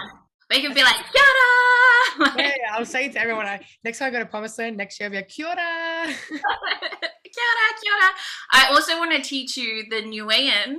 But 0.48 0.58
you 0.58 0.64
can 0.64 0.74
be 0.74 0.82
like, 0.82 0.96
kia 0.96 1.22
ora. 1.22 2.32
yeah, 2.36 2.52
yeah, 2.58 2.74
I'll 2.74 2.84
say 2.84 3.06
it 3.06 3.12
to 3.12 3.20
everyone. 3.20 3.46
I, 3.46 3.64
next 3.84 3.98
time 3.98 4.08
I 4.08 4.10
go 4.10 4.18
to 4.18 4.26
Promised 4.26 4.58
Land, 4.58 4.76
next 4.76 4.98
year 4.98 5.06
I'll 5.06 5.10
be 5.10 5.18
like, 5.18 5.28
kia 5.28 5.46
ora. 5.46 5.56
kia 6.34 7.46
ora, 7.50 7.66
kia 7.80 7.92
ora. 7.94 8.10
I 8.52 8.66
also 8.70 8.98
want 8.98 9.12
to 9.12 9.22
teach 9.22 9.56
you 9.56 9.84
the 9.88 10.02
Niuean, 10.02 10.76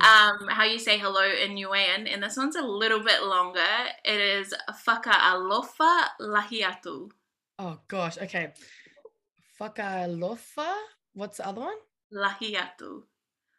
um, 0.00 0.48
how 0.48 0.64
you 0.64 0.78
say 0.78 0.98
hello 0.98 1.22
in 1.22 1.56
Niuean, 1.56 2.12
and 2.12 2.22
this 2.22 2.36
one's 2.36 2.56
a 2.56 2.62
little 2.62 3.02
bit 3.04 3.22
longer. 3.22 3.60
It 4.04 4.20
is 4.20 4.54
faka 4.86 5.12
alofa 5.12 6.04
lahiatu. 6.20 7.10
Oh 7.58 7.78
gosh, 7.88 8.16
okay. 8.18 8.52
Faka 9.60 10.06
alofa. 10.08 10.72
What's 11.12 11.36
the 11.36 11.46
other 11.46 11.60
one? 11.60 11.76
Lahiatu. 12.12 13.02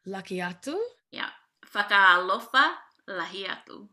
Lahiatu? 0.07 0.77
Yeah. 1.11 1.29
Whakaalofa 1.73 2.73
lahiatu. 3.09 3.87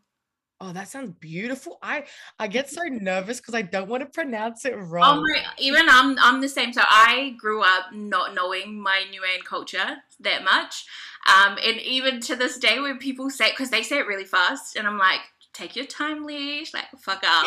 Oh, 0.63 0.73
that 0.75 0.89
sounds 0.89 1.13
beautiful. 1.19 1.79
I 1.83 2.05
I 2.39 2.47
get 2.47 2.69
so 2.69 2.83
nervous 2.91 3.41
because 3.41 3.55
I 3.55 3.63
don't 3.63 3.89
want 3.89 4.03
to 4.03 4.07
pronounce 4.09 4.67
it 4.67 4.77
wrong. 4.77 5.19
Oh 5.19 5.23
my, 5.23 5.43
even 5.59 5.87
I'm 5.89 6.19
I'm 6.19 6.41
the 6.43 6.49
same. 6.49 6.73
So 6.75 6.83
I 6.85 7.35
grew 7.39 7.63
up 7.63 7.95
not 7.95 8.35
knowing 8.35 8.79
my 8.79 9.05
Niuean 9.11 9.43
culture 9.45 9.97
that 10.21 10.45
much, 10.45 10.85
um, 11.27 11.57
and 11.65 11.81
even 11.81 12.21
to 12.21 12.37
this 12.37 12.59
day, 12.59 12.79
when 12.79 12.99
people 12.99 13.31
say 13.31 13.51
because 13.51 13.71
they 13.71 13.83
say 13.83 13.99
it 13.99 14.07
really 14.07 14.25
fast, 14.25 14.77
and 14.77 14.87
I'm 14.87 14.99
like, 14.99 15.21
take 15.53 15.77
your 15.77 15.87
time, 15.87 16.25
leash, 16.25 16.73
like 16.73 16.87
fuck 16.99 17.23
up. 17.27 17.47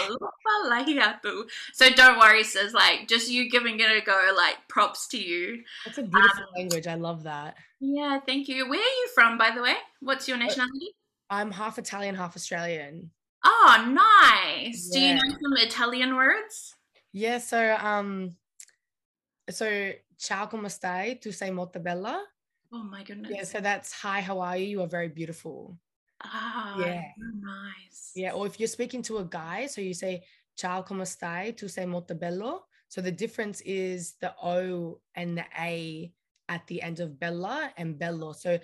So 1.73 1.89
don't 1.89 2.19
worry, 2.19 2.43
sis. 2.43 2.73
Like 2.73 3.07
just 3.07 3.29
you 3.29 3.49
giving 3.49 3.79
it 3.79 3.89
a 3.89 4.01
go. 4.05 4.33
Like 4.35 4.57
props 4.67 5.07
to 5.09 5.17
you. 5.17 5.63
That's 5.85 5.97
a 5.97 6.03
beautiful 6.03 6.43
um, 6.43 6.53
language. 6.55 6.87
I 6.87 6.95
love 6.95 7.23
that. 7.23 7.55
Yeah, 7.79 8.19
thank 8.25 8.47
you. 8.47 8.69
Where 8.69 8.79
are 8.79 8.83
you 8.83 9.09
from, 9.13 9.37
by 9.37 9.51
the 9.51 9.61
way? 9.61 9.75
What's 9.99 10.27
your 10.27 10.37
uh, 10.37 10.41
nationality? 10.41 10.95
I'm 11.29 11.51
half 11.51 11.77
Italian, 11.77 12.15
half 12.15 12.35
Australian. 12.35 13.11
Oh, 13.45 13.85
nice. 13.87 14.89
Yeah. 14.91 14.99
Do 14.99 15.05
you 15.05 15.13
know 15.15 15.37
some 15.41 15.67
Italian 15.67 16.15
words? 16.15 16.75
Yeah, 17.11 17.37
so 17.37 17.77
um 17.79 18.35
so 19.49 19.91
ciao 20.17 20.45
come 20.47 20.69
stai? 20.69 21.21
Tu 21.21 21.31
sei 21.31 21.51
molto 21.51 21.79
bella. 21.79 22.23
Oh 22.71 22.83
my 22.83 23.03
goodness. 23.03 23.31
Yeah, 23.33 23.43
so 23.43 23.59
that's 23.59 23.91
hi, 23.93 24.21
how 24.21 24.39
are 24.39 24.57
you? 24.57 24.65
You 24.65 24.81
are 24.81 24.87
very 24.87 25.09
beautiful. 25.09 25.77
Ah, 26.25 26.77
yeah. 26.79 27.03
nice. 27.17 28.11
Yeah, 28.15 28.31
or 28.31 28.45
if 28.47 28.59
you're 28.59 28.67
speaking 28.67 29.01
to 29.03 29.17
a 29.17 29.25
guy, 29.25 29.67
so 29.67 29.81
you 29.81 29.93
say 29.93 30.23
ciao 30.55 30.81
come 30.81 31.03
stai? 31.05 31.55
Tu 31.55 31.67
sei 31.67 31.85
molto 31.85 32.13
bello. 32.15 32.65
So 32.87 33.01
the 33.01 33.11
difference 33.11 33.61
is 33.61 34.13
the 34.21 34.33
O 34.41 34.99
and 35.15 35.37
the 35.37 35.45
A 35.59 36.11
at 36.47 36.65
the 36.67 36.81
end 36.81 36.99
of 36.99 37.19
Bella 37.19 37.71
and 37.77 37.97
Bello. 37.97 38.33
So 38.33 38.59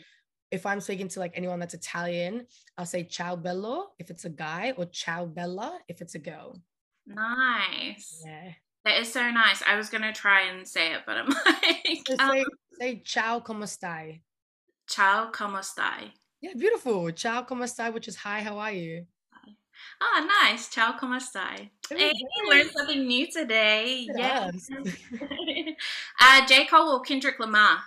if 0.51 0.65
I'm 0.65 0.81
speaking 0.81 1.07
to 1.09 1.19
like 1.19 1.33
anyone 1.35 1.59
that's 1.59 1.73
Italian, 1.73 2.45
I'll 2.77 2.85
say 2.85 3.03
ciao 3.03 3.35
bello 3.35 3.91
if 3.99 4.09
it's 4.09 4.25
a 4.25 4.29
guy 4.29 4.73
or 4.77 4.85
ciao 4.85 5.25
bella 5.25 5.79
if 5.87 6.01
it's 6.01 6.15
a 6.15 6.19
girl. 6.19 6.61
Nice. 7.05 8.21
Yeah. 8.25 8.51
That 8.85 8.99
is 9.01 9.11
so 9.11 9.29
nice. 9.31 9.61
I 9.67 9.75
was 9.75 9.89
gonna 9.89 10.13
try 10.13 10.43
and 10.49 10.67
say 10.67 10.93
it, 10.93 11.01
but 11.05 11.17
I'm 11.17 11.27
like, 11.45 12.01
So 12.07 12.15
um, 12.19 12.31
say, 12.31 12.45
say 12.79 13.01
ciao 13.03 13.39
como 13.41 13.65
stai. 13.65 14.21
ciao, 14.87 15.29
como 15.31 15.59
stai? 15.59 16.11
Yeah, 16.41 16.53
beautiful. 16.57 17.11
Ciao 17.11 17.43
como 17.43 17.65
stai, 17.65 17.93
which 17.93 18.07
is 18.07 18.15
hi, 18.15 18.41
how 18.41 18.57
are 18.59 18.71
you? 18.71 19.05
Oh, 20.01 20.27
nice. 20.43 20.69
Ciao, 20.69 20.93
como 20.97 21.19
stai? 21.19 21.69
There 21.89 21.97
Hey, 21.97 22.11
we 22.13 22.49
learned 22.49 22.71
something 22.71 23.07
new 23.07 23.27
today. 23.31 24.07
Yes. 24.15 24.69
Uh, 26.21 26.45
J. 26.47 26.65
Cole 26.65 26.89
or 26.91 27.01
Kendrick 27.01 27.39
Lamar? 27.39 27.79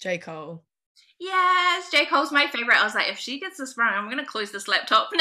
J. 0.00 0.18
Cole. 0.18 0.62
Yes, 1.18 1.90
J. 1.90 2.06
Cole's 2.06 2.32
my 2.32 2.46
favorite. 2.48 2.78
I 2.78 2.84
was 2.84 2.94
like, 2.94 3.08
if 3.10 3.18
she 3.18 3.38
gets 3.38 3.58
this 3.58 3.76
wrong, 3.76 3.92
I'm 3.94 4.08
gonna 4.08 4.24
close 4.26 4.50
this 4.50 4.68
laptop. 4.68 5.10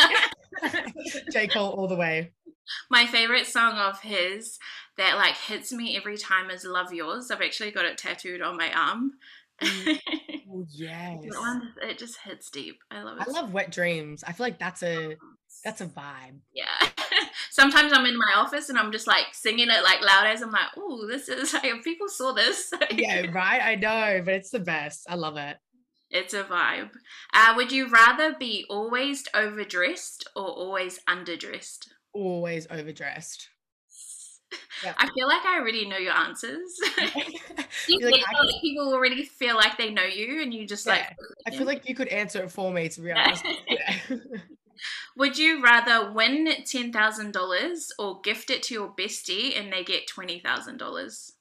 No. 0.63 0.69
J. 1.31 1.47
Cole 1.47 1.71
all 1.71 1.87
the 1.87 1.95
way. 1.95 2.31
my 2.89 3.05
favorite 3.07 3.47
song 3.47 3.73
of 3.77 3.99
his 4.01 4.59
that 4.97 5.17
like 5.17 5.35
hits 5.35 5.73
me 5.73 5.97
every 5.97 6.15
time 6.17 6.49
is 6.51 6.63
"Love 6.63 6.93
Yours." 6.93 7.31
I've 7.31 7.41
actually 7.41 7.71
got 7.71 7.85
it 7.85 7.97
tattooed 7.97 8.41
on 8.41 8.55
my 8.57 8.71
arm. 8.71 9.13
Mm. 9.63 9.99
Oh, 10.51 10.65
yes. 10.71 11.21
That 11.23 11.39
one, 11.39 11.73
it 11.81 11.97
just 11.97 12.17
hits 12.19 12.49
deep. 12.49 12.79
I 12.91 13.03
love 13.03 13.17
it. 13.19 13.27
I 13.27 13.31
love 13.31 13.53
Wet 13.53 13.71
Dreamz. 13.71 14.23
I 14.25 14.33
feel 14.33 14.45
like 14.45 14.59
that's 14.59 14.83
a 14.83 15.15
that's 15.63 15.81
a 15.81 15.85
vibe. 15.85 16.39
Yeah. 16.53 16.89
Sometimes 17.51 17.93
I'm 17.93 18.05
in 18.05 18.17
my 18.17 18.33
office 18.35 18.69
and 18.69 18.77
I'm 18.77 18.91
just 18.91 19.07
like 19.07 19.27
singing 19.33 19.69
it 19.69 19.83
like 19.83 20.01
loud 20.01 20.27
as 20.27 20.41
I'm 20.41 20.51
like, 20.51 20.71
oh, 20.77 21.07
this 21.07 21.29
is 21.29 21.53
like 21.53 21.65
if 21.65 21.83
people 21.83 22.07
saw 22.07 22.33
this. 22.33 22.71
Yeah, 22.91 23.27
right. 23.31 23.61
I 23.61 23.75
know, 23.75 24.21
but 24.23 24.33
it's 24.33 24.49
the 24.49 24.59
best. 24.59 25.05
I 25.09 25.15
love 25.15 25.37
it. 25.37 25.57
It's 26.09 26.33
a 26.33 26.43
vibe. 26.43 26.91
Uh, 27.33 27.53
would 27.55 27.71
you 27.71 27.89
rather 27.89 28.35
be 28.37 28.65
always 28.69 29.23
overdressed 29.33 30.29
or 30.35 30.45
always 30.45 30.99
underdressed? 31.09 31.87
Always 32.13 32.67
overdressed. 32.69 33.49
Yeah. 34.83 34.93
I 34.97 35.09
feel 35.13 35.27
like 35.27 35.45
I 35.45 35.59
already 35.59 35.87
know 35.87 35.97
your 35.97 36.13
answers. 36.13 36.77
you 37.87 37.99
like, 38.09 38.23
people 38.61 38.93
already 38.93 39.23
feel 39.23 39.55
like 39.55 39.77
they 39.77 39.91
know 39.91 40.03
you 40.03 40.41
and 40.41 40.53
you 40.53 40.67
just 40.67 40.85
like 40.85 41.15
I 41.47 41.51
feel 41.51 41.65
like 41.65 41.87
you 41.87 41.95
could 41.95 42.09
answer 42.09 42.43
it 42.43 42.51
for 42.51 42.71
me, 42.71 42.89
to 42.89 43.01
be 43.01 43.11
honest. 43.11 43.45
Yeah. 43.67 44.17
Would 45.15 45.37
you 45.37 45.63
rather 45.63 46.11
win 46.11 46.49
ten 46.65 46.91
thousand 46.91 47.31
dollars 47.31 47.91
or 47.97 48.19
gift 48.21 48.49
it 48.49 48.63
to 48.63 48.73
your 48.73 48.93
bestie 48.93 49.57
and 49.57 49.71
they 49.71 49.83
get 49.83 50.07
twenty 50.07 50.39
thousand 50.39 50.77
dollars? 50.77 51.31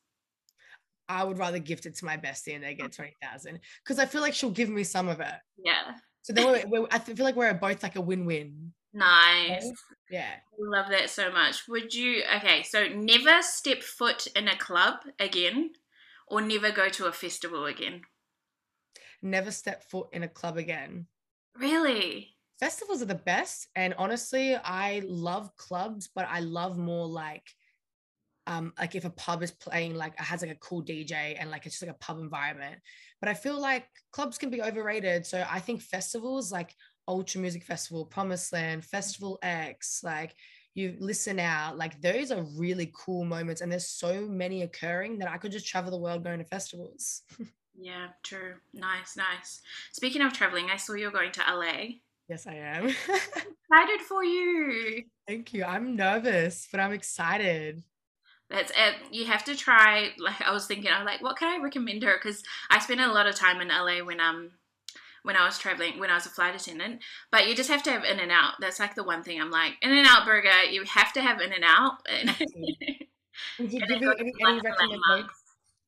I 1.09 1.25
would 1.25 1.39
rather 1.39 1.59
gift 1.59 1.87
it 1.87 1.97
to 1.97 2.05
my 2.05 2.17
bestie 2.17 2.55
and 2.55 2.65
they 2.65 2.75
get 2.75 2.93
20,000 2.93 3.61
because 3.85 3.99
I 3.99 4.07
feel 4.07 4.23
like 4.23 4.33
she'll 4.33 4.51
give 4.51 4.71
me 4.71 4.83
some 4.83 5.09
of 5.09 5.21
it. 5.21 5.35
Yeah. 5.63 5.93
So 6.23 6.33
then 6.33 6.47
we're, 6.47 6.65
we're, 6.69 6.87
I 6.91 6.99
feel 7.01 7.25
like 7.25 7.37
we're 7.37 7.53
both 7.53 7.83
like 7.83 7.97
a 7.97 8.01
win 8.01 8.25
win. 8.25 8.73
Nice. 8.93 9.73
Yeah. 10.11 10.37
Love 10.59 10.91
that 10.91 11.11
so 11.11 11.33
much. 11.33 11.67
Would 11.69 11.95
you 11.95 12.23
okay, 12.37 12.63
so 12.63 12.87
never 12.89 13.43
step 13.43 13.83
foot 13.83 14.27
in 14.37 14.49
a 14.49 14.57
club 14.57 15.01
again 15.19 15.73
or 16.29 16.41
never 16.41 16.71
go 16.71 16.89
to 16.91 17.07
a 17.07 17.13
festival 17.13 17.67
again? 17.67 18.03
Never 19.23 19.51
step 19.51 19.83
foot 19.85 20.09
in 20.13 20.23
a 20.23 20.29
club 20.29 20.57
again. 20.57 21.07
Really? 21.57 22.37
Festivals 22.61 23.03
are 23.03 23.07
the 23.07 23.15
best. 23.15 23.69
And 23.75 23.95
honestly, 23.95 24.55
I 24.57 25.03
love 25.05 25.57
clubs, 25.57 26.09
but 26.15 26.27
I 26.29 26.41
love 26.41 26.79
more 26.79 27.07
like 27.07 27.49
um 28.49 28.73
like 28.77 28.97
if 28.97 29.05
a 29.05 29.11
pub 29.11 29.41
is 29.43 29.53
playing 29.53 29.95
like 29.95 30.15
it 30.15 30.25
has 30.25 30.43
like 30.43 30.51
a 30.51 30.57
cool 30.57 30.81
DJ 30.81 31.37
and 31.39 31.49
like 31.49 31.65
it's 31.65 31.77
just 31.77 31.87
like 31.87 31.95
a 31.95 31.99
pub 31.99 32.19
environment. 32.19 32.81
But 33.21 33.29
I 33.29 33.35
feel 33.35 33.61
like 33.61 33.87
clubs 34.11 34.37
can 34.37 34.51
be 34.51 34.63
overrated. 34.63 35.25
So 35.27 35.47
I 35.49 35.61
think 35.61 35.81
festivals 35.81 36.51
like 36.51 36.75
Ultra 37.09 37.41
Music 37.41 37.65
Festival, 37.65 38.05
Promised 38.07 38.53
Land, 38.53 38.85
Festival 38.85 39.39
X, 39.43 40.01
like 40.05 40.35
you 40.75 40.97
listen 41.01 41.39
out, 41.39 41.77
like 41.77 42.01
those 42.01 42.31
are 42.31 42.43
really 42.57 42.91
cool 42.95 43.25
moments. 43.25 43.61
And 43.61 43.71
there's 43.71 43.89
so 43.89 44.23
many 44.27 44.63
occurring 44.63 45.19
that 45.19 45.29
I 45.31 45.37
could 45.37 45.53
just 45.53 45.67
travel 45.67 45.91
the 45.91 45.99
world 45.99 46.25
going 46.25 46.39
to 46.39 46.45
festivals. 46.45 47.23
Yeah, 47.75 48.09
true. 48.23 48.57
Nice, 48.75 49.17
nice. 49.17 49.63
Speaking 49.93 50.21
of 50.21 50.35
traveling, 50.35 50.69
I 50.71 50.77
saw 50.77 50.93
you're 50.93 51.11
going 51.11 51.33
to 51.33 51.41
LA. 51.41 51.95
yes, 52.29 52.47
I 52.47 52.55
am. 52.57 52.87
Excited 52.89 54.01
for 54.07 54.23
you. 54.23 55.05
Thank 55.27 55.55
you. 55.55 55.65
I'm 55.65 55.97
nervous, 55.97 56.69
but 56.71 56.81
I'm 56.81 56.93
excited. 56.93 57.83
That's 58.51 58.71
it. 58.73 58.97
You 59.11 59.25
have 59.25 59.45
to 59.45 59.57
try. 59.57 60.11
Like 60.19 60.43
I 60.43 60.53
was 60.53 60.67
thinking, 60.67 60.91
I 60.91 60.99
was 60.99 61.07
like, 61.07 61.23
what 61.23 61.39
can 61.39 61.49
I 61.49 61.65
recommend 61.65 62.03
her? 62.03 62.21
Because 62.23 62.43
I 62.69 62.79
spent 62.79 63.01
a 63.01 63.11
lot 63.11 63.27
of 63.27 63.35
time 63.35 63.63
in 63.63 63.69
LA 63.69 64.05
when 64.05 64.21
um 64.21 64.51
when 65.23 65.37
I 65.37 65.45
was 65.45 65.59
traveling, 65.59 65.99
when 65.99 66.11
I 66.11 66.15
was 66.15 66.27
a 66.27 66.31
flight 66.31 66.55
attendant. 66.55 67.01
But 67.31 67.49
you 67.49 67.55
just 67.55 67.71
have 67.71 67.83
to 67.85 67.93
have 67.93 68.05
In 68.05 68.21
and 68.21 68.33
Out. 68.33 68.55
That's 68.61 68.81
like 68.81 68.95
the 68.95 69.05
one 69.05 69.23
thing 69.23 69.41
I'm 69.41 69.51
like, 69.51 69.75
In 69.83 69.93
and 69.93 70.07
Out 70.07 70.27
burger. 70.27 70.65
You 70.71 70.85
have 70.85 71.13
to 71.15 71.23
have 71.23 71.41
In 71.41 71.53
and 71.53 71.65
Out. 71.65 71.99
Would 73.59 73.73
you 73.73 73.81
give 73.81 73.89
then 73.89 74.01
me 74.01 74.07
go 74.07 74.15
to 74.15 74.21
any, 74.21 74.33
any 74.47 74.61
recommendations? 74.61 75.31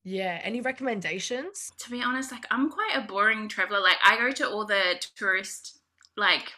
Yeah, 0.03 0.39
any 0.43 0.61
recommendations? 0.61 1.71
to 1.79 1.89
be 1.89 2.01
honest, 2.01 2.31
like 2.31 2.45
I'm 2.51 2.69
quite 2.69 2.93
a 2.95 3.01
boring 3.01 3.47
traveler. 3.47 3.79
Like 3.79 3.97
I 4.03 4.17
go 4.17 4.31
to 4.31 4.47
all 4.47 4.65
the 4.65 5.03
tourist 5.15 5.79
like 6.15 6.53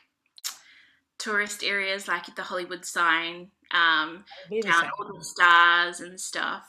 tourist 1.18 1.64
areas 1.64 2.08
like 2.08 2.36
the 2.36 2.44
Hollywood 2.44 2.86
sign, 2.86 3.50
um, 3.72 4.26
down 4.62 4.90
all 5.00 5.18
the 5.18 5.24
stars 5.24 6.00
and 6.00 6.20
stuff. 6.20 6.68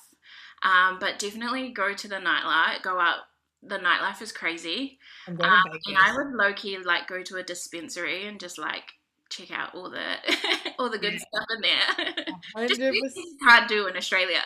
Um, 0.63 0.99
but 0.99 1.19
definitely 1.19 1.71
go 1.71 1.95
to 1.95 2.09
the 2.09 2.17
nightlife, 2.17 2.83
go 2.83 2.99
out 2.99 3.19
the 3.63 3.79
nightlife 3.79 4.23
is 4.23 4.33
crazy. 4.33 4.99
I'm 5.29 5.41
Um, 5.41 5.63
Vegas. 5.71 5.83
and 5.87 5.97
I 5.99 6.17
would 6.17 6.35
low 6.35 6.53
key 6.55 6.79
like 6.79 7.07
go 7.09 7.23
to 7.23 7.37
a 7.37 7.43
dispensary 7.43 8.27
and 8.27 8.41
just 8.41 8.59
like 8.59 8.85
check 9.31 9.51
out 9.51 9.75
all 9.75 9.91
the 9.91 10.17
all 10.79 10.89
the 10.91 10.99
good 10.99 11.15
Yeah. 11.15 11.19
stuff 11.19 11.47
in 11.57 11.61
there. 11.61 12.67
just 12.69 12.81
100%. 12.81 12.91
things 12.93 13.13
you 13.17 13.37
can't 13.47 13.69
do 13.69 13.87
in 13.87 13.97
Australia. 13.97 14.43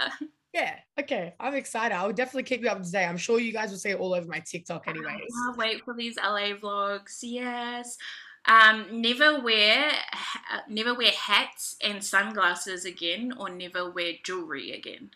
Yeah, 0.53 0.75
okay. 1.01 1.35
I'm 1.41 1.55
excited. 1.55 1.95
I'll 1.95 2.13
definitely 2.13 2.43
keep 2.43 2.61
you 2.63 2.69
up 2.69 2.83
to 2.83 2.91
date. 2.91 3.07
I'm 3.07 3.17
sure 3.17 3.39
you 3.41 3.53
guys 3.53 3.71
will 3.71 3.79
see 3.79 3.91
it 3.91 3.99
all 3.99 4.13
over 4.13 4.27
my 4.29 4.41
TikTok, 4.41 4.85
I 4.87 4.91
anyways. 4.91 5.07
can't 5.47 5.57
wait 5.57 5.83
for 5.85 5.95
these 5.95 6.17
LA 6.19 6.53
vlogs. 6.53 7.21
Yes. 7.23 7.97
Um, 8.45 9.01
never 9.01 9.41
wear 9.41 9.89
ha- 10.13 10.65
never 10.69 10.93
wear 10.95 11.13
hats 11.13 11.77
and 11.83 12.05
sunglasses 12.05 12.85
again, 12.85 13.33
or 13.39 13.49
never 13.49 13.89
wear 13.91 14.15
jewelry 14.25 14.73
again. 14.73 15.13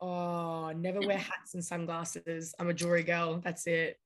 Oh, 0.00 0.70
never 0.74 1.00
wear 1.00 1.18
hats 1.18 1.52
and 1.54 1.62
sunglasses. 1.64 2.54
I'm 2.58 2.70
a 2.70 2.72
jewelry 2.74 3.02
girl. 3.02 3.40
That's 3.44 3.66
it. 3.66 3.98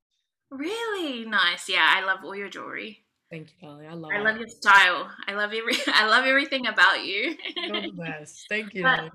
Really 0.57 1.25
nice. 1.25 1.69
Yeah, 1.69 1.85
I 1.87 2.05
love 2.05 2.21
all 2.25 2.35
your 2.37 2.49
jewelry. 2.49 3.01
Thank 3.31 3.49
you, 3.61 3.69
darling. 3.69 3.89
I 3.89 3.95
love 3.95 4.11
I 4.13 4.19
it. 4.19 4.23
love 4.25 4.37
your 4.39 4.49
style. 4.49 5.11
I 5.27 5.35
love 5.35 5.53
every. 5.53 5.75
I 5.89 6.07
love 6.07 6.25
everything 6.25 6.67
about 6.67 7.05
you. 7.05 7.37
You're 7.57 7.83
the 7.83 7.93
best. 7.93 8.47
Thank 8.49 8.75
you, 8.75 8.83
But- 8.83 9.11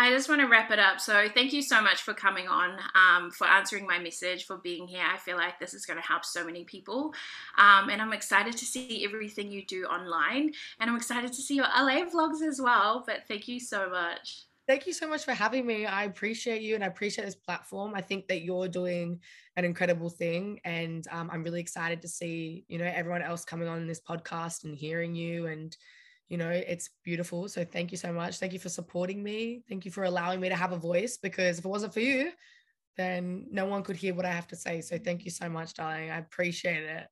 I 0.00 0.10
just 0.10 0.28
want 0.28 0.40
to 0.40 0.46
wrap 0.46 0.70
it 0.70 0.78
up. 0.78 1.00
So 1.00 1.26
thank 1.34 1.52
you 1.52 1.60
so 1.60 1.82
much 1.82 2.02
for 2.02 2.14
coming 2.14 2.46
on, 2.46 2.78
um, 2.94 3.32
for 3.32 3.48
answering 3.48 3.84
my 3.84 3.98
message, 3.98 4.46
for 4.46 4.56
being 4.58 4.86
here. 4.86 5.02
I 5.04 5.16
feel 5.16 5.36
like 5.36 5.58
this 5.58 5.74
is 5.74 5.86
going 5.86 6.00
to 6.00 6.06
help 6.06 6.24
so 6.24 6.44
many 6.44 6.62
people, 6.62 7.12
um, 7.58 7.90
and 7.90 8.00
I'm 8.00 8.12
excited 8.12 8.56
to 8.56 8.64
see 8.64 9.04
everything 9.04 9.50
you 9.50 9.66
do 9.66 9.86
online, 9.86 10.52
and 10.78 10.88
I'm 10.88 10.94
excited 10.96 11.32
to 11.32 11.42
see 11.42 11.56
your 11.56 11.64
LA 11.64 12.04
vlogs 12.04 12.42
as 12.46 12.60
well. 12.62 13.02
But 13.04 13.26
thank 13.26 13.48
you 13.48 13.58
so 13.58 13.90
much. 13.90 14.42
Thank 14.68 14.86
you 14.86 14.92
so 14.92 15.08
much 15.08 15.24
for 15.24 15.32
having 15.32 15.64
me. 15.64 15.86
I 15.86 16.04
appreciate 16.04 16.60
you 16.60 16.74
and 16.74 16.84
I 16.84 16.88
appreciate 16.88 17.24
this 17.24 17.34
platform. 17.34 17.94
I 17.94 18.02
think 18.02 18.28
that 18.28 18.42
you're 18.42 18.68
doing 18.68 19.18
an 19.56 19.64
incredible 19.64 20.10
thing, 20.10 20.60
and 20.62 21.06
um, 21.10 21.30
I'm 21.32 21.42
really 21.42 21.60
excited 21.60 22.02
to 22.02 22.08
see 22.08 22.66
you 22.68 22.76
know 22.76 22.84
everyone 22.84 23.22
else 23.22 23.46
coming 23.46 23.66
on 23.66 23.86
this 23.86 24.02
podcast 24.02 24.64
and 24.64 24.76
hearing 24.76 25.14
you, 25.14 25.46
and 25.46 25.74
you 26.28 26.36
know 26.36 26.50
it's 26.50 26.90
beautiful. 27.02 27.48
So 27.48 27.64
thank 27.64 27.92
you 27.92 27.96
so 27.96 28.12
much. 28.12 28.40
Thank 28.40 28.52
you 28.52 28.58
for 28.58 28.68
supporting 28.68 29.22
me. 29.22 29.62
Thank 29.70 29.86
you 29.86 29.90
for 29.90 30.04
allowing 30.04 30.38
me 30.38 30.50
to 30.50 30.56
have 30.56 30.72
a 30.72 30.78
voice 30.78 31.16
because 31.16 31.58
if 31.58 31.64
it 31.64 31.68
wasn't 31.68 31.94
for 31.94 32.00
you, 32.00 32.30
then 32.98 33.46
no 33.50 33.64
one 33.64 33.82
could 33.82 33.96
hear 33.96 34.12
what 34.12 34.26
I 34.26 34.32
have 34.32 34.48
to 34.48 34.56
say. 34.56 34.82
So 34.82 34.98
thank 34.98 35.24
you 35.24 35.30
so 35.30 35.48
much, 35.48 35.72
darling. 35.72 36.10
I 36.10 36.18
appreciate 36.18 36.84
it. 36.84 37.06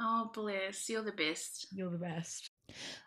Oh, 0.00 0.30
bless. 0.32 0.88
You're 0.88 1.02
the 1.02 1.12
best. 1.12 1.66
You're 1.72 1.90
the 1.90 1.98
best. 1.98 2.51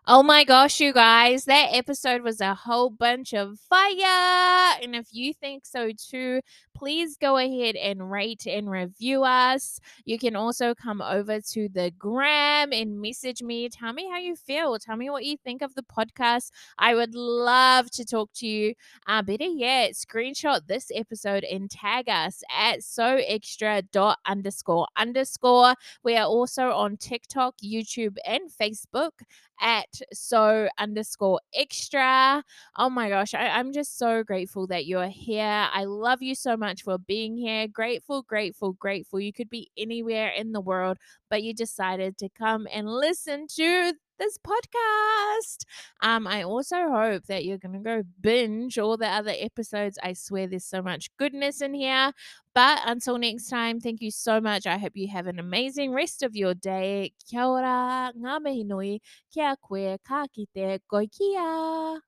Oh 0.08 0.22
my 0.22 0.44
gosh, 0.44 0.80
you 0.80 0.94
guys, 0.94 1.46
that 1.46 1.70
episode 1.72 2.22
was 2.22 2.40
a 2.40 2.54
whole 2.54 2.92
bunch 2.92 3.34
of 3.34 3.60
fire. 3.60 4.78
And 4.84 4.96
if 4.96 5.08
you 5.12 5.34
think 5.34 5.66
so 5.66 5.90
too, 5.98 6.42
please 6.76 7.18
go 7.18 7.38
ahead 7.38 7.76
and 7.76 8.12
rate 8.12 8.46
and 8.46 8.70
review 8.70 9.24
us. 9.24 9.80
You 10.04 10.20
can 10.20 10.36
also 10.36 10.76
come 10.76 11.02
over 11.02 11.42
to 11.42 11.70
the 11.70 11.92
gram 11.98 12.72
and 12.72 13.02
message 13.02 13.42
me. 13.42 13.68
Tell 13.68 13.94
me 13.94 14.08
how 14.08 14.20
you 14.20 14.36
feel. 14.36 14.78
Tell 14.78 14.96
me 14.96 15.10
what 15.10 15.26
you 15.26 15.38
think 15.38 15.64
of 15.64 15.74
the 15.74 15.82
podcast. 15.82 16.52
I 16.78 16.94
would 16.94 17.16
love 17.16 17.90
to 17.92 18.06
talk 18.06 18.30
to 18.36 18.48
you. 18.48 18.76
Uh, 19.08 19.24
better 19.24 19.46
yet, 19.46 19.94
screenshot 19.94 20.68
this 20.68 20.92
episode 20.94 21.44
and 21.46 21.68
tag 21.72 22.10
us 22.10 22.44
at 22.56 22.84
so 22.84 23.20
extra 23.26 23.82
dot 23.82 24.20
underscore 24.28 24.86
underscore. 24.96 25.74
We 26.04 26.16
are 26.16 26.28
also 26.28 26.70
on 26.70 26.98
TikTok, 26.98 27.56
YouTube, 27.64 28.18
and 28.24 28.52
Facebook 28.52 29.14
at 29.62 30.02
so 30.14 30.68
underscore 30.78 31.40
extra. 31.54 32.44
Oh 32.78 32.90
my 32.90 33.10
gosh, 33.10 33.34
I, 33.34 33.48
I'm 33.48 33.72
just 33.74 33.98
so 33.98 34.24
grateful 34.24 34.68
that 34.68 34.86
you're 34.86 35.08
here. 35.10 35.68
I 35.72 35.86
love 35.86 36.22
you 36.22 36.36
so 36.36 36.58
much 36.58 36.84
for 36.84 36.98
being 36.98 37.38
here. 37.38 37.68
Grateful, 37.68 38.24
grateful, 38.24 38.74
grateful. 38.74 39.20
You 39.20 39.34
could 39.34 39.50
be 39.50 39.72
anywhere 39.78 40.30
in 40.30 40.52
the 40.52 40.62
world, 40.62 40.98
but 41.30 41.44
you 41.44 41.54
decided 41.54 42.18
to 42.20 42.30
come 42.30 42.68
and 42.72 42.88
listen 42.90 43.48
to 43.56 43.94
this 44.18 44.38
podcast. 44.38 45.66
Um, 46.02 46.28
I 46.28 46.44
also 46.44 46.90
hope 46.90 47.26
that 47.26 47.46
you're 47.46 47.58
gonna 47.58 47.80
go 47.80 48.04
binge 48.22 48.78
all 48.78 48.98
the 48.98 49.08
other 49.08 49.34
episodes. 49.38 49.98
I 50.04 50.14
swear 50.14 50.48
there's 50.48 50.66
so 50.66 50.82
much 50.82 51.10
goodness 51.18 51.62
in 51.62 51.74
here. 51.74 52.12
But 52.54 52.80
until 52.86 53.18
next 53.18 53.50
time, 53.50 53.80
thank 53.82 54.02
you 54.02 54.12
so 54.12 54.40
much. 54.40 54.66
I 54.66 54.78
hope 54.78 54.94
you 54.96 55.10
have 55.10 55.28
an 55.28 55.40
amazing 55.40 55.92
rest 55.92 56.24
of 56.24 56.36
your 56.36 56.54
day. 56.54 57.12
Kia 57.30 57.46
ora, 57.46 58.14
ngā 58.16 58.42
mihi 58.42 58.64
nui, 58.64 59.02
kia 59.34 59.56
koe, 59.62 59.98
ka 60.08 60.26
kite, 60.34 60.82
koe 60.90 61.08
kia. 61.08 62.00